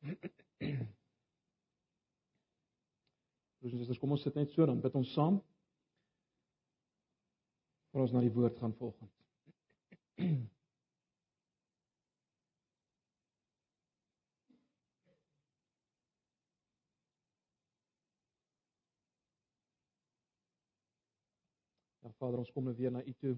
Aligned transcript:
Broers 0.00 0.32
en 3.72 3.78
susters, 3.78 3.98
kom 4.00 4.12
ons 4.16 4.22
sit 4.24 4.36
net 4.38 4.52
so 4.54 4.64
dan 4.68 4.80
bid 4.80 4.94
ons 4.96 5.10
saam. 5.12 5.36
Vir 7.90 8.02
ons 8.06 8.14
na 8.14 8.22
die 8.24 8.32
woord 8.32 8.56
gaan 8.62 8.74
volgens. 8.80 9.14
Ja 22.00 22.08
Vader, 22.16 22.40
ons 22.40 22.50
kom 22.50 22.64
nou 22.64 22.72
weer 22.74 22.90
na 22.90 23.02
U 23.04 23.12
toe. 23.20 23.36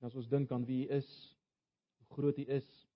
En 0.00 0.08
as 0.08 0.16
ons 0.18 0.28
dink 0.28 0.50
aan 0.50 0.66
wie 0.66 0.88
U 0.88 0.96
is, 0.96 1.10
hoe 2.00 2.08
groot 2.16 2.38
U 2.42 2.44
is. 2.58 2.89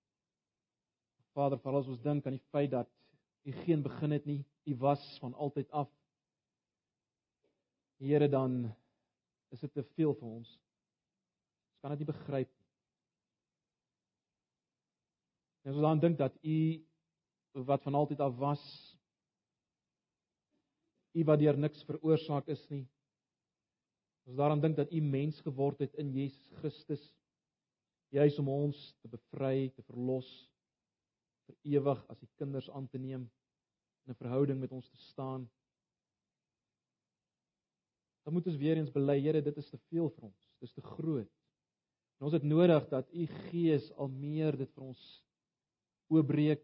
Vader, 1.35 1.59
veral 1.59 1.83
as 1.83 1.91
ons 1.91 2.03
dink 2.03 2.25
aan 2.25 2.37
die 2.37 2.49
feit 2.53 2.71
dat 2.71 2.89
U 3.45 3.53
geen 3.65 3.83
begin 3.85 4.15
het 4.15 4.25
nie, 4.25 4.41
U 4.65 4.75
was 4.81 5.03
van 5.21 5.33
altyd 5.33 5.69
af. 5.69 5.91
Here, 8.01 8.29
dan 8.29 8.63
is 9.53 9.61
dit 9.61 9.73
te 9.73 9.83
veel 9.95 10.15
vir 10.17 10.29
ons. 10.39 10.49
Ons 10.49 11.83
kan 11.83 11.93
dit 11.93 12.01
nie 12.01 12.09
begryp 12.09 12.49
nie. 12.49 12.65
En 15.65 15.73
as 15.73 15.77
ons 15.77 15.85
dan 15.85 16.01
dink 16.01 16.17
dat 16.21 16.35
U 16.41 16.57
wat 17.67 17.85
van 17.85 17.95
altyd 17.95 18.23
af 18.25 18.35
was, 18.41 18.65
U 21.15 21.23
wat 21.23 21.39
deur 21.39 21.57
niks 21.59 21.85
veroorsaak 21.87 22.49
is 22.51 22.65
nie, 22.73 22.83
Ons 24.25 24.39
daaraan 24.39 24.61
dink 24.61 24.75
dat 24.75 24.91
U 24.91 25.01
mens 25.05 25.37
geword 25.45 25.79
het 25.79 25.93
in 26.01 26.09
Jesus 26.09 26.49
Christus, 26.57 27.01
juis 28.09 28.39
om 28.41 28.49
ons 28.49 28.77
te 29.01 29.09
bevry, 29.11 29.69
te 29.75 29.83
verlos 29.85 30.29
vir 31.47 31.77
ewig 31.77 32.01
as 32.09 32.21
U 32.23 32.27
kinders 32.39 32.69
aan 32.69 32.87
te 32.87 32.97
neem 32.97 33.29
in 34.05 34.13
'n 34.13 34.19
verhouding 34.21 34.59
met 34.59 34.71
ons 34.71 34.89
te 34.89 34.97
staan. 34.97 35.49
Dan 38.23 38.33
moet 38.33 38.47
ons 38.47 38.57
weer 38.57 38.77
eens 38.77 38.91
bely, 38.91 39.19
Here, 39.21 39.41
dit 39.41 39.57
is 39.57 39.69
te 39.69 39.77
veel 39.77 40.09
vir 40.09 40.23
ons. 40.23 40.49
Dit 40.59 40.69
is 40.69 40.73
te 40.73 40.81
groot. 40.81 41.31
En 42.17 42.25
ons 42.25 42.33
het 42.33 42.43
nodig 42.43 42.87
dat 42.89 43.13
U 43.13 43.25
Gees 43.25 43.91
al 43.93 44.07
meer 44.07 44.57
dit 44.57 44.71
vir 44.73 44.83
ons 44.83 45.01
oopbreek, 46.07 46.63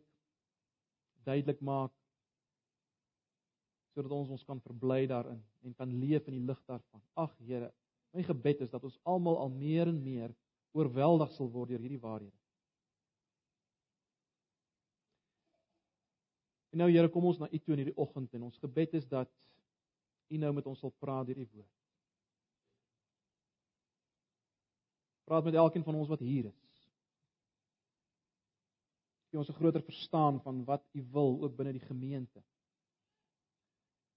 duidelik 1.24 1.62
maak 1.62 1.94
sodat 3.92 4.12
ons 4.16 4.30
ons 4.32 4.44
kan 4.48 4.59
verbly 4.64 5.04
daarin 5.08 5.42
en 5.68 5.74
kan 5.76 5.90
leef 6.00 6.28
in 6.28 6.38
die 6.38 6.46
lig 6.48 6.59
daarvan. 6.66 7.02
Ag 7.20 7.34
Here, 7.44 7.72
my 8.16 8.24
gebed 8.24 8.64
is 8.66 8.72
dat 8.72 8.84
ons 8.88 9.00
almal 9.04 9.38
al 9.38 9.52
meer 9.52 9.92
en 9.92 10.00
meer 10.04 10.32
oorweldig 10.72 11.34
sal 11.36 11.52
word 11.52 11.74
deur 11.74 11.84
hierdie 11.84 12.00
waarhede. 12.00 12.41
En 16.72 16.80
nou 16.80 16.90
Here, 16.92 17.10
kom 17.12 17.28
ons 17.28 17.40
na 17.40 17.50
U 17.52 17.60
toe 17.60 17.76
in 17.76 17.84
hierdie 17.84 18.00
oggend 18.00 18.34
en 18.38 18.48
ons 18.48 18.60
gebed 18.64 18.96
is 19.00 19.08
dat 19.12 19.30
U 20.32 20.40
nou 20.40 20.54
met 20.56 20.68
ons 20.72 20.80
sal 20.80 20.94
praat 21.04 21.28
deur 21.28 21.42
die 21.42 21.50
woord. 21.52 21.72
Praat 25.28 25.48
met 25.48 25.58
elkeen 25.60 25.84
van 25.84 25.98
ons 26.00 26.12
wat 26.12 26.24
hier 26.24 26.48
is. 26.48 26.88
Gee 29.32 29.40
ons 29.40 29.50
'n 29.50 29.60
groter 29.60 29.84
verstaan 29.84 30.40
van 30.44 30.64
wat 30.66 30.84
U 30.96 31.04
wil 31.12 31.38
ook 31.44 31.56
binne 31.56 31.74
die 31.74 31.88
gemeente. 31.88 32.44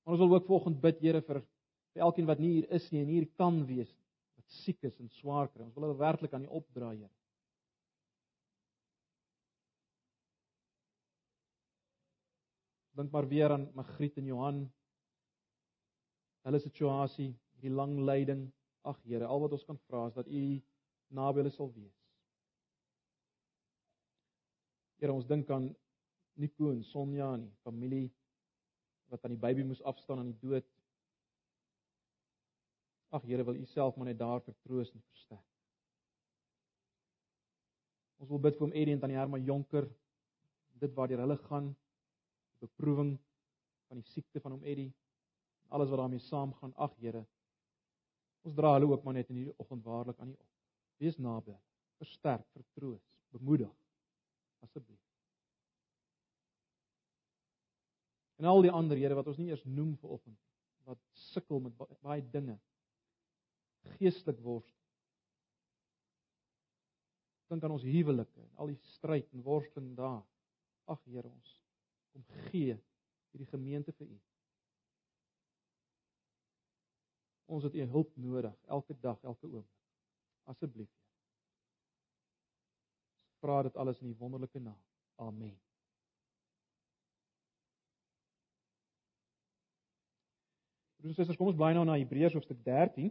Maar 0.04 0.14
ons 0.14 0.22
wil 0.22 0.34
ook 0.34 0.46
volgens 0.46 0.80
bid 0.80 1.00
Here 1.00 1.22
vir 1.22 1.42
vir 1.94 2.02
elkeen 2.02 2.26
wat 2.26 2.38
nie 2.38 2.50
hier 2.50 2.70
is 2.70 2.90
nie 2.90 3.00
en 3.00 3.08
hier 3.08 3.26
kan 3.38 3.66
wees 3.66 3.90
wat 4.34 4.48
siek 4.64 4.82
is 4.82 4.98
en 5.00 5.08
swaar 5.08 5.48
kry. 5.48 5.62
Ons 5.64 5.74
wil 5.74 5.84
hulle 5.88 5.98
werklik 5.98 6.32
aan 6.32 6.44
U 6.44 6.46
opdra, 6.46 6.90
Here. 6.90 7.10
Dink 12.94 13.10
maar 13.10 13.28
weer 13.28 13.50
aan 13.50 13.70
Magriet 13.74 14.16
en 14.16 14.24
Johan. 14.24 14.58
Hulle 16.46 16.58
situasie, 16.62 17.32
hierdie 17.56 17.74
lang 17.74 17.98
lyding. 17.98 18.44
Ag 18.86 19.00
Here, 19.02 19.26
al 19.26 19.40
wat 19.42 19.56
ons 19.56 19.64
kan 19.66 19.78
vra 19.88 20.06
is 20.06 20.14
dat 20.14 20.28
U 20.28 20.42
naby 21.16 21.42
hulle 21.42 21.50
sal 21.54 21.72
wees. 21.74 21.96
Here, 25.00 25.12
ons 25.12 25.26
dink 25.26 25.50
aan 25.50 25.72
Nico 26.38 26.70
en 26.70 26.84
Sonja 26.84 27.32
en 27.34 27.48
die 27.48 27.62
familie 27.66 28.06
wat 29.10 29.24
aan 29.24 29.34
die 29.34 29.42
baby 29.42 29.64
moes 29.66 29.82
afstaan 29.82 30.22
aan 30.22 30.30
die 30.30 30.40
dood. 30.42 30.68
Ag 33.10 33.26
Here, 33.26 33.42
wil 33.46 33.58
U 33.58 33.66
self 33.72 33.96
maar 33.96 34.12
net 34.12 34.22
daar 34.22 34.44
vertroos 34.44 34.94
en 34.94 35.02
versterk. 35.10 35.48
Ons 38.22 38.30
wil 38.30 38.46
bid 38.46 38.54
vir 38.54 38.68
hom 38.68 38.76
Eddie 38.76 38.94
en 38.94 39.02
tannie 39.02 39.18
Herma 39.18 39.42
Jonker. 39.42 39.88
Dit 40.78 40.94
waar 40.94 41.10
hulle 41.10 41.36
gaan, 41.48 41.74
beproewing 42.62 43.16
van 43.88 44.00
die 44.00 44.10
siekte 44.10 44.40
van 44.40 44.56
hom 44.56 44.64
Eddie 44.64 44.90
en 45.64 45.76
alles 45.76 45.90
wat 45.92 45.98
daarmee 45.98 46.18
saamgaan. 46.18 46.74
Ag 46.76 46.94
Here, 47.00 47.24
ons 48.44 48.54
dra 48.54 48.74
hulle 48.76 48.90
ook 48.90 49.04
maar 49.04 49.16
net 49.18 49.30
in 49.32 49.40
hierdie 49.40 49.56
oggend 49.62 49.84
waarlik 49.84 50.18
aan 50.18 50.34
U 50.34 50.36
op. 50.36 50.50
Wees 51.02 51.18
naby. 51.18 51.56
Versterk, 51.98 52.46
vertroos, 52.52 53.02
bemoedig 53.34 53.72
asseblief. 54.64 55.00
En 58.36 58.50
al 58.50 58.64
die 58.66 58.72
ander 58.72 58.98
Here 58.98 59.14
wat 59.14 59.28
ons 59.30 59.38
nie 59.38 59.50
eers 59.52 59.64
noem 59.64 59.94
vir 60.02 60.16
oggend 60.18 60.40
wat 60.84 61.00
sukkel 61.16 61.62
met 61.64 61.76
baie 62.04 62.22
dinge. 62.28 62.58
Geestelik 63.96 64.40
worstel. 64.44 64.80
Dink 67.52 67.64
aan 67.64 67.76
ons 67.76 67.86
huwelike 67.86 68.40
en 68.42 68.50
al 68.60 68.72
die 68.72 68.80
stryd 68.96 69.30
en 69.32 69.44
worsteling 69.46 69.94
daar. 69.96 70.24
Ag 70.90 71.00
Here 71.08 71.30
ons 71.30 71.63
kom 72.14 72.24
gee 72.48 72.76
hierdie 73.34 73.50
gemeente 73.50 73.92
vir 73.98 74.06
U. 74.06 74.18
Ons 77.56 77.66
het 77.66 77.74
U 77.74 77.86
hulp 77.96 78.14
nodig 78.16 78.54
elke 78.78 78.94
dag, 79.02 79.18
elke 79.22 79.50
oomblik. 79.50 79.70
Asseblief. 80.44 80.90
Vra 83.42 83.62
dit 83.66 83.76
alles 83.76 84.00
in 84.00 84.12
U 84.12 84.16
wonderlike 84.20 84.60
naam. 84.62 84.80
Amen. 85.16 85.58
En 91.04 91.12
susters, 91.12 91.36
kom 91.36 91.50
ons 91.50 91.58
bly 91.58 91.74
nou 91.76 91.84
na 91.84 91.98
Hebreërs 92.00 92.32
hoofstuk 92.32 92.62
13. 92.64 93.10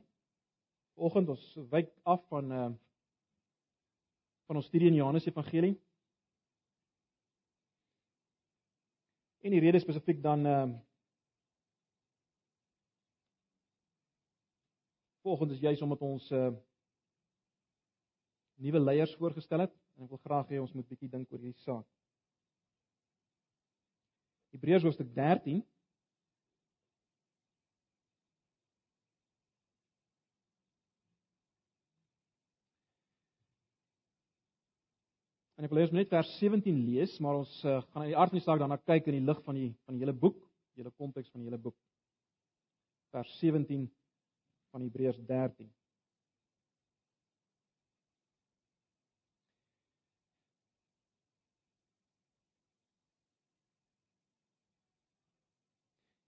Vanoggend 0.98 1.30
ons 1.36 1.44
wyk 1.70 1.92
af 2.10 2.24
van 2.32 2.52
uh 2.52 2.72
van 4.44 4.60
ons 4.60 4.66
studie 4.68 4.90
in 4.90 4.98
Johannes 4.98 5.26
Evangelie. 5.26 5.78
En 9.44 9.52
die 9.52 9.60
rede 9.60 9.80
spesifiek 9.80 10.22
dan 10.24 10.46
uh 10.46 10.66
Volgens 15.24 15.52
is 15.52 15.60
juis 15.60 15.82
omdat 15.82 16.02
ons 16.02 16.32
uh 16.32 16.54
nuwe 18.54 18.80
leiers 18.80 19.16
voorgestel 19.16 19.60
het 19.60 19.74
en 19.96 20.04
ek 20.04 20.10
wil 20.10 20.22
graag 20.24 20.50
hê 20.52 20.60
ons 20.60 20.72
moet 20.72 20.88
bietjie 20.88 21.10
dink 21.12 21.32
oor 21.32 21.40
hierdie 21.44 21.64
saak. 21.64 21.88
Hebreërs 24.56 24.84
hoofstuk 24.88 25.12
13 25.16 25.64
En 35.64 35.70
ek 35.70 35.72
wil 35.72 35.80
eers 35.80 35.94
net 35.96 36.10
vers 36.12 36.30
17 36.42 36.80
lees, 36.84 37.12
maar 37.24 37.38
ons 37.40 37.52
uh, 37.64 37.78
gaan 37.94 38.02
aan 38.02 38.10
die 38.10 38.18
aard 38.20 38.34
van 38.34 38.36
die 38.36 38.44
saak 38.44 38.60
daarna 38.60 38.76
kyk 38.84 39.06
in 39.08 39.16
die 39.16 39.24
lig 39.24 39.38
van 39.46 39.56
die 39.56 39.70
van 39.88 39.96
die 39.96 40.02
hele 40.04 40.12
boek, 40.12 40.42
die 40.76 40.82
hele 40.84 40.92
konteks 41.00 41.30
van 41.32 41.40
die 41.40 41.48
hele 41.48 41.60
boek. 41.64 41.78
Vers 43.16 43.32
17 43.40 43.86
van 44.76 44.84
Hebreërs 44.84 45.22
13. 45.30 45.70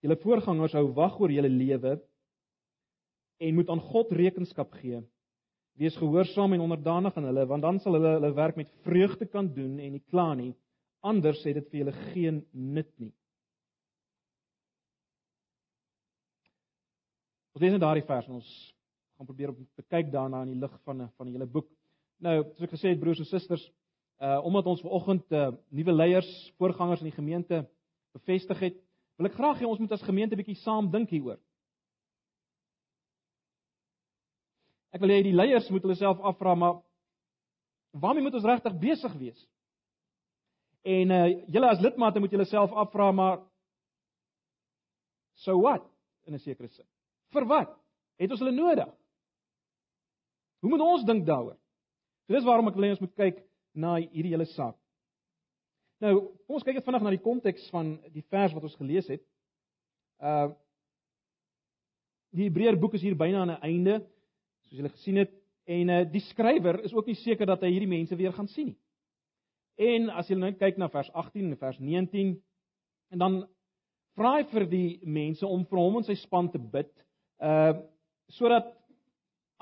Julle 0.06 0.16
voorgangers 0.24 0.78
hou 0.80 0.86
wag 0.96 1.20
oor 1.20 1.36
julle 1.36 1.52
lewe 1.52 1.92
en 3.36 3.60
moet 3.60 3.76
aan 3.76 3.84
God 3.92 4.16
rekenskap 4.16 4.72
gee 4.80 5.04
Wees 5.76 5.96
gehoorsaam 6.00 6.54
en 6.56 6.64
onderdanig 6.64 7.16
aan 7.16 7.28
hulle, 7.28 7.44
want 7.46 7.62
dan 7.62 7.78
sal 7.84 7.98
hulle 7.98 8.14
hulle 8.16 8.32
werk 8.34 8.56
met 8.56 8.72
vreugde 8.84 9.26
kan 9.28 9.48
doen 9.52 9.78
en 9.78 9.92
nie 9.92 10.04
kla 10.08 10.30
nie. 10.34 10.54
Anders 11.04 11.42
sê 11.44 11.52
dit 11.52 11.66
vir 11.70 11.82
julle 11.82 11.94
geen 12.14 12.40
nut 12.52 12.88
nie. 12.98 13.12
Ons 17.56 17.64
lees 17.64 17.72
net 17.72 17.84
daardie 17.84 18.04
vers 18.08 18.28
en 18.28 18.38
ons 18.38 18.48
gaan 19.16 19.28
probeer 19.28 19.52
om 19.52 19.68
te 19.76 19.84
kyk 19.88 20.10
daarna 20.12 20.42
in 20.44 20.54
die 20.54 20.60
lig 20.60 20.72
van 20.84 21.06
van 21.16 21.28
die 21.28 21.36
hele 21.36 21.48
boek. 21.48 21.68
Nou, 22.24 22.38
soos 22.54 22.66
ek 22.66 22.72
gesê 22.72 22.92
het 22.92 23.00
broers 23.00 23.20
en 23.20 23.28
susters, 23.28 23.64
uh 24.20 24.40
omdat 24.48 24.68
ons 24.72 24.80
vanoggend 24.84 25.32
uh 25.32 25.50
nuwe 25.68 25.92
leiers, 25.92 26.30
voorgangers 26.56 27.04
in 27.04 27.10
die 27.10 27.16
gemeente 27.16 27.62
bevestig 28.16 28.60
het, 28.64 28.80
wil 29.16 29.28
ek 29.28 29.36
graag 29.36 29.60
hê 29.60 29.68
ons 29.68 29.80
moet 29.80 29.92
as 29.92 30.04
gemeente 30.04 30.36
bietjie 30.36 30.56
saam 30.60 30.88
dink 30.92 31.12
hieroor. 31.12 31.40
Ek 34.96 35.02
wil 35.04 35.12
hê 35.12 35.18
die 35.26 35.36
leiers 35.36 35.66
moet 35.68 35.84
hulle 35.84 35.98
self 35.98 36.22
afvra 36.24 36.54
maar 36.56 36.78
waarmee 38.00 38.24
moet 38.24 38.36
ons 38.38 38.48
regtig 38.48 38.78
besig 38.80 39.12
wees? 39.20 39.42
En 40.88 41.12
uh 41.12 41.26
julle 41.52 41.68
as 41.68 41.82
lidmate 41.84 42.22
moet 42.22 42.32
julle 42.32 42.46
self 42.48 42.72
afvra 42.72 43.10
maar 43.12 43.42
so 45.44 45.60
wat 45.60 45.84
in 46.24 46.34
'n 46.34 46.38
sekere 46.38 46.68
sin. 46.68 46.86
Vir 47.32 47.44
wat? 47.44 47.76
Het 48.16 48.30
ons 48.30 48.40
hulle 48.40 48.56
nodig? 48.56 48.88
Hoe 50.60 50.70
moet 50.70 50.80
ons 50.80 51.04
dink 51.04 51.26
daaroor? 51.26 51.58
So 52.26 52.32
dis 52.32 52.44
waarom 52.44 52.68
ek 52.68 52.74
wil 52.74 52.84
hê 52.84 52.90
ons 52.90 53.04
moet 53.04 53.16
kyk 53.16 53.44
na 53.74 53.96
hierdie 54.00 54.32
hele 54.32 54.46
saak. 54.46 54.76
Nou, 56.00 56.14
kom 56.46 56.56
ons 56.56 56.64
kyk 56.64 56.74
net 56.74 56.84
vinnig 56.84 57.02
na 57.02 57.10
die 57.10 57.24
konteks 57.24 57.68
van 57.70 57.98
die 58.12 58.24
vers 58.30 58.54
wat 58.54 58.62
ons 58.62 58.80
gelees 58.80 59.08
het. 59.08 59.22
Uh 60.20 60.54
die 62.36 62.48
Hebreër 62.48 62.76
boek 62.80 62.94
is 62.94 63.02
hier 63.02 63.16
byna 63.16 63.40
aan 63.40 63.50
'n 63.50 63.62
einde, 63.62 64.06
soos 64.66 64.78
julle 64.80 64.92
gesien 64.94 65.20
het, 65.22 65.32
en 65.66 65.90
uh 65.90 66.02
die 66.10 66.22
skrywer 66.28 66.80
is 66.86 66.94
ook 66.94 67.08
nie 67.10 67.18
seker 67.18 67.46
dat 67.46 67.64
hy 67.64 67.72
hierdie 67.74 67.90
mense 67.90 68.16
weer 68.16 68.34
gaan 68.34 68.48
sien 68.48 68.70
nie. 68.70 68.78
En 69.76 70.08
as 70.16 70.30
jy 70.30 70.38
nou 70.38 70.52
kyk 70.56 70.78
na 70.80 70.88
vers 70.88 71.10
18 71.12 71.50
en 71.50 71.58
vers 71.60 71.78
19 71.82 72.36
en 73.12 73.20
dan 73.20 73.34
vra 74.16 74.38
hy 74.38 74.46
vir 74.52 74.64
die 74.70 74.90
mense 75.04 75.44
om 75.46 75.66
vir 75.68 75.80
hom 75.82 75.98
en 76.00 76.06
sy 76.06 76.16
span 76.22 76.48
te 76.52 76.60
bid, 76.60 76.92
uh 77.42 77.74
sodat 78.34 78.72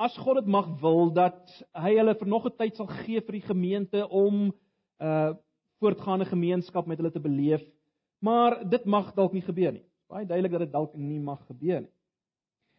as 0.00 0.14
God 0.16 0.40
dit 0.40 0.46
mag 0.48 0.70
wil 0.80 1.10
dat 1.14 1.50
hy 1.76 1.92
hulle 1.98 2.14
vir 2.16 2.28
nog 2.28 2.46
'n 2.46 2.56
tyd 2.56 2.76
sal 2.76 2.88
gee 3.04 3.20
vir 3.20 3.36
die 3.40 3.48
gemeente 3.48 4.06
om 4.08 4.52
uh 5.00 5.34
voortgaande 5.82 6.24
gemeenskap 6.24 6.86
met 6.86 6.98
hulle 6.98 7.12
te 7.12 7.20
beleef. 7.20 7.62
Maar 8.22 8.62
dit 8.64 8.84
mag 8.84 9.12
dalk 9.14 9.32
nie 9.32 9.42
gebeur 9.42 9.72
nie. 9.72 9.84
Baie 10.08 10.26
duidelik 10.26 10.52
dat 10.52 10.60
dit 10.60 10.72
dalk 10.72 10.94
nie 10.96 11.20
mag 11.20 11.42
gebeur 11.46 11.80
nie. 11.80 11.94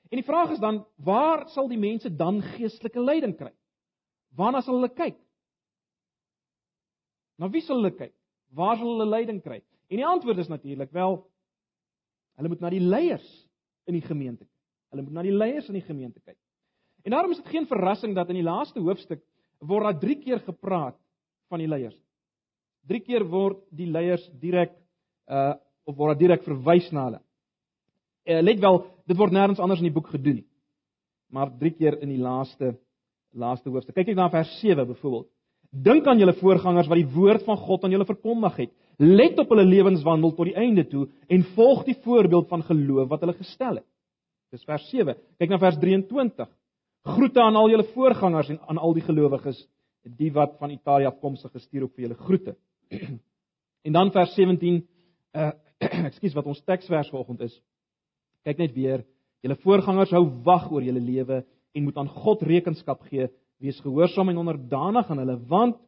En 0.10 0.20
die 0.20 0.26
vraag 0.28 0.52
is 0.54 0.62
dan, 0.62 0.84
waar 1.02 1.48
sal 1.50 1.70
die 1.72 1.80
mense 1.82 2.12
dan 2.16 2.42
geestelike 2.56 3.02
leiding 3.02 3.36
kry? 3.38 3.52
Waarna 4.38 4.62
sal 4.62 4.78
hulle 4.78 4.92
kyk? 4.94 5.18
Na 7.42 7.50
wie 7.52 7.64
sal 7.66 7.82
hulle 7.82 7.94
kyk? 7.96 8.14
Waar 8.56 8.78
sal 8.80 8.92
hulle 8.94 9.08
leiding 9.10 9.42
kry? 9.44 9.62
En 9.90 10.02
die 10.02 10.08
antwoord 10.08 10.44
is 10.44 10.52
natuurlik 10.52 10.92
wel 10.96 11.20
hulle 12.36 12.52
moet 12.52 12.64
na 12.64 12.70
die 12.74 12.84
leiers 12.84 13.26
in 13.88 13.96
die 13.96 14.04
gemeente 14.04 14.44
kyk. 14.44 14.52
Hulle 14.92 15.06
moet 15.06 15.16
na 15.16 15.24
die 15.24 15.36
leiers 15.36 15.70
in 15.72 15.78
die 15.78 15.86
gemeente 15.86 16.20
kyk. 16.20 16.38
En 17.06 17.14
daarom 17.14 17.32
is 17.32 17.40
dit 17.40 17.54
geen 17.54 17.68
verrassing 17.70 18.16
dat 18.18 18.30
in 18.34 18.40
die 18.40 18.46
laaste 18.46 18.82
hoofstuk 18.84 19.22
word 19.64 19.88
daar 19.88 20.00
3 20.02 20.16
keer 20.24 20.42
gepraat 20.44 20.98
van 21.50 21.62
die 21.62 21.70
leiers. 21.70 21.98
3 22.90 23.02
keer 23.06 23.26
word 23.30 23.62
die 23.72 23.88
leiers 23.90 24.26
direk 24.42 24.76
uh 25.32 25.54
of 25.86 25.94
word 26.00 26.18
direk 26.18 26.42
verwys 26.42 26.88
na 26.90 27.04
hulle. 27.06 27.20
Uh, 28.26 28.42
let 28.42 28.60
wel, 28.60 28.82
dit 29.06 29.18
word 29.18 29.34
nêrens 29.36 29.62
anders 29.62 29.82
in 29.84 29.90
die 29.90 29.96
boek 29.96 30.10
gedoen 30.14 30.42
nie. 30.42 30.48
Maar 31.34 31.52
3 31.60 31.72
keer 31.78 32.00
in 32.02 32.10
die 32.10 32.22
laaste 32.22 32.76
laaste 33.36 33.70
hoofstuk. 33.70 33.96
Kyk 33.98 34.14
net 34.14 34.20
na 34.20 34.30
vers 34.32 34.52
7 34.62 34.86
byvoorbeeld. 34.88 35.28
Dink 35.86 36.06
aan 36.08 36.22
julle 36.22 36.34
voorgangers 36.40 36.88
wat 36.88 37.02
die 37.02 37.10
woord 37.12 37.44
van 37.44 37.58
God 37.60 37.84
aan 37.84 37.92
julle 37.92 38.08
verkondig 38.08 38.62
het. 38.64 38.72
Let 39.02 39.40
op 39.44 39.50
hulle 39.52 39.66
lewenswandel 39.68 40.32
tot 40.38 40.48
die 40.48 40.56
einde 40.56 40.86
toe 40.88 41.10
en 41.28 41.44
volg 41.58 41.84
die 41.90 41.98
voorbeeld 42.06 42.48
van 42.48 42.64
geloof 42.64 43.10
wat 43.12 43.26
hulle 43.26 43.36
gestel 43.36 43.82
het. 43.82 43.88
Dis 44.56 44.64
vers 44.64 44.86
7. 44.88 45.18
Kyk 45.42 45.52
na 45.52 45.60
vers 45.60 45.80
23. 45.82 46.48
Groete 47.16 47.44
aan 47.44 47.60
al 47.60 47.74
julle 47.74 47.88
voorgangers 47.92 48.54
en 48.54 48.62
aan 48.70 48.80
al 48.80 48.96
die 48.96 49.04
gelowiges, 49.04 49.60
die 50.18 50.32
wat 50.34 50.56
van 50.62 50.72
Italië 50.72 51.10
afkomstig 51.12 51.52
gestuur 51.52 51.90
op 51.90 51.94
vir 51.94 52.08
julle 52.08 52.20
groete. 52.24 52.56
en 53.86 54.00
dan 54.00 54.12
vers 54.16 54.34
17, 54.38 54.82
uh 55.36 55.52
ekskuus 56.08 56.34
wat 56.38 56.46
ons 56.48 56.62
teksvers 56.64 57.10
vanoggend 57.12 57.42
is. 57.50 57.56
Kyk 58.46 58.62
net 58.62 58.76
weer, 58.76 59.04
julle 59.42 59.58
voorgangers 59.64 60.14
hou 60.14 60.26
wag 60.46 60.70
oor 60.72 60.86
julle 60.86 61.02
lewe 61.02 61.42
en 61.76 61.84
moet 61.84 61.98
aan 61.98 62.12
God 62.24 62.44
rekenskap 62.46 63.02
gee 63.10 63.28
wees 63.64 63.80
gehoorsaam 63.82 64.30
en 64.30 64.42
onderdanig 64.44 65.10
aan 65.10 65.22
hulle 65.24 65.38
want 65.50 65.80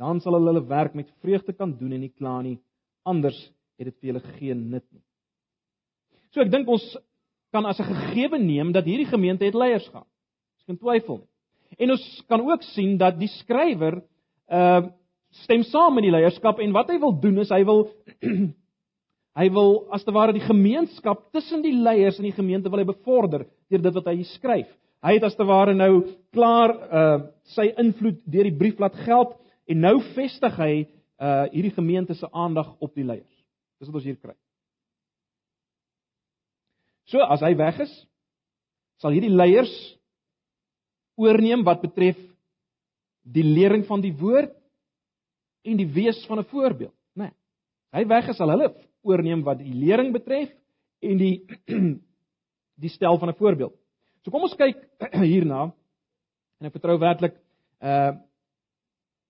dan 0.00 0.20
sal 0.20 0.36
hulle 0.36 0.52
hulle 0.52 0.68
werk 0.68 0.94
met 0.94 1.10
vreugde 1.24 1.52
kan 1.56 1.72
doen 1.76 1.92
en 1.96 2.04
nie 2.04 2.12
kla 2.12 2.38
nie 2.44 2.58
anders 3.06 3.38
het 3.78 3.90
dit 3.90 3.96
vir 4.00 4.12
hulle 4.12 4.36
geen 4.38 4.62
nut 4.72 4.84
nie. 4.90 5.02
So 6.32 6.42
ek 6.44 6.52
dink 6.52 6.68
ons 6.68 6.84
kan 7.52 7.66
as 7.66 7.80
'n 7.80 7.88
gegewe 7.88 8.38
neem 8.38 8.72
dat 8.72 8.84
hierdie 8.84 9.08
gemeente 9.08 9.44
het 9.44 9.54
leiers 9.54 9.88
gehad. 9.88 10.08
Dis 10.56 10.66
geen 10.66 10.78
twyfel 10.78 11.18
nie. 11.18 11.30
En 11.78 11.90
ons 11.90 12.24
kan 12.28 12.40
ook 12.40 12.62
sien 12.62 12.96
dat 12.98 13.18
die 13.18 13.32
skrywer 13.40 14.02
uh 14.50 14.86
stem 15.44 15.62
saam 15.62 15.94
met 15.94 16.06
die 16.06 16.10
leierskap 16.10 16.60
en 16.60 16.72
wat 16.72 16.88
hy 16.88 16.98
wil 16.98 17.12
doen 17.20 17.38
is 17.38 17.50
hy 17.50 17.64
wil 17.64 17.90
hy 19.36 19.46
wil 19.52 19.84
as 19.92 20.04
te 20.04 20.14
ware 20.14 20.32
die 20.32 20.44
gemeenskap 20.44 21.26
tussen 21.34 21.62
die 21.64 21.74
leiers 21.76 22.18
in 22.20 22.28
die 22.30 22.36
gemeente 22.36 22.72
wil 22.72 22.80
hy 22.80 22.88
bevorder 22.88 23.44
deur 23.68 23.82
dit 23.84 23.98
wat 23.98 24.08
hy 24.08 24.22
skryf. 24.32 24.68
Hy 25.04 25.18
het 25.18 25.26
as 25.28 25.36
te 25.36 25.44
ware 25.46 25.74
nou 25.76 26.06
klaar 26.34 26.72
uh 26.72 27.18
sy 27.54 27.68
invloed 27.78 28.22
deur 28.24 28.48
die 28.48 28.58
brief 28.58 28.80
laat 28.82 28.96
geld 29.04 29.36
en 29.70 29.84
nou 29.84 29.98
vestig 30.16 30.56
hy 30.58 30.72
uh 31.20 31.44
hierdie 31.52 31.74
gemeente 31.76 32.16
se 32.16 32.28
aandag 32.32 32.72
op 32.80 32.94
die 32.96 33.04
leiers. 33.04 33.32
Dis 33.78 33.90
wat 33.90 34.00
ons 34.00 34.08
hier 34.08 34.18
kry. 34.18 34.34
So 37.06 37.22
as 37.22 37.44
hy 37.44 37.52
weg 37.58 37.78
is, 37.84 37.92
sal 38.98 39.14
hierdie 39.14 39.30
leiers 39.30 39.72
oorneem 41.20 41.62
wat 41.64 41.84
betref 41.84 42.18
die 43.22 43.44
lering 43.44 43.84
van 43.86 44.02
die 44.02 44.14
woord 44.16 44.54
en 45.66 45.78
die 45.78 45.88
wees 45.92 46.18
van 46.26 46.38
'n 46.38 46.48
voorbeeld, 46.50 46.94
né? 47.14 47.28
Nee, 47.28 47.34
hy 47.92 48.08
weg 48.08 48.28
is 48.28 48.36
sal 48.36 48.50
hulle 48.50 48.72
oorneem 49.06 49.44
wat 49.46 49.62
die 49.62 49.74
lering 49.74 50.12
betref 50.14 50.50
en 51.04 51.18
die 51.20 51.34
die 52.82 52.92
stel 52.92 53.18
van 53.18 53.30
'n 53.30 53.38
voorbeeld. 53.38 53.74
So 54.24 54.30
kom 54.30 54.42
ons 54.42 54.56
kyk 54.58 54.76
hierna 55.32 55.72
en 56.60 56.66
ek 56.66 56.76
vertrou 56.76 56.98
werklik 56.98 57.36
uh 57.82 58.16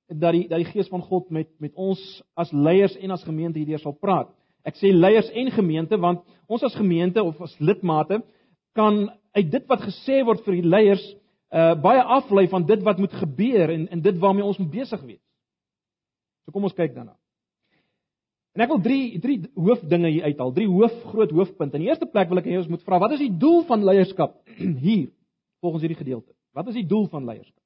dat 0.06 0.36
die 0.36 0.46
dat 0.46 0.62
die 0.62 0.70
gees 0.70 0.88
van 0.88 1.02
God 1.02 1.30
met 1.34 1.48
met 1.58 1.74
ons 1.74 2.00
as 2.38 2.52
leiers 2.52 2.94
en 2.96 3.10
as 3.10 3.24
gemeente 3.26 3.58
hierdeur 3.58 3.82
sal 3.82 3.92
praat. 3.92 4.30
Ek 4.62 4.78
sê 4.78 4.92
leiers 4.94 5.30
en 5.34 5.50
gemeente 5.50 5.98
want 5.98 6.22
ons 6.46 6.62
as 6.62 6.74
gemeente 6.78 7.22
of 7.22 7.40
as 7.42 7.56
lidmate 7.58 8.22
kan 8.74 9.10
uit 9.34 9.50
dit 9.50 9.66
wat 9.66 9.82
gesê 9.82 10.22
word 10.24 10.44
vir 10.46 10.60
die 10.60 10.68
leiers 10.68 11.04
uh 11.50 11.74
baie 11.74 12.02
aflei 12.02 12.46
van 12.48 12.66
dit 12.66 12.82
wat 12.82 12.98
moet 12.98 13.12
gebeur 13.12 13.70
en 13.70 13.88
en 13.88 14.02
dit 14.02 14.18
waarmee 14.18 14.44
ons 14.46 14.58
moet 14.58 14.70
besig 14.70 15.02
wees. 15.02 15.22
So 16.44 16.52
kom 16.52 16.64
ons 16.64 16.74
kyk 16.74 16.94
daarna. 16.94 17.16
En 18.56 18.64
ek 18.64 18.70
wil 18.72 18.80
drie 18.80 19.18
drie 19.20 19.36
hoofdinge 19.52 20.08
hier 20.14 20.30
uithaal, 20.30 20.54
drie 20.56 20.68
hoof 20.70 20.94
groot 21.10 21.32
hoofpunte. 21.36 21.76
In 21.76 21.84
die 21.84 21.90
eerste 21.90 22.08
plek 22.08 22.30
wil 22.30 22.40
ek 22.40 22.48
hê 22.48 22.56
ons 22.56 22.70
moet 22.72 22.84
vra, 22.86 23.00
wat 23.02 23.12
is 23.18 23.20
die 23.20 23.34
doel 23.42 23.60
van 23.68 23.84
leierskap 23.84 24.38
hier 24.86 25.10
volgens 25.60 25.84
hierdie 25.84 25.98
gedeelte? 25.98 26.32
Wat 26.56 26.70
is 26.72 26.78
die 26.78 26.86
doel 26.88 27.04
van 27.12 27.26
leierskap? 27.28 27.60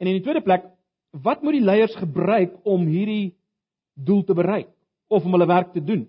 En 0.00 0.08
in 0.08 0.16
die 0.16 0.24
tweede 0.24 0.40
plek, 0.44 0.64
wat 1.24 1.44
moet 1.44 1.58
die 1.58 1.64
leiers 1.64 1.96
gebruik 2.00 2.56
om 2.68 2.88
hierdie 2.88 3.34
doel 4.00 4.24
te 4.24 4.36
bereik 4.36 4.72
of 5.12 5.24
om 5.24 5.36
hulle 5.36 5.48
werk 5.48 5.76
te 5.76 5.84
doen? 5.84 6.06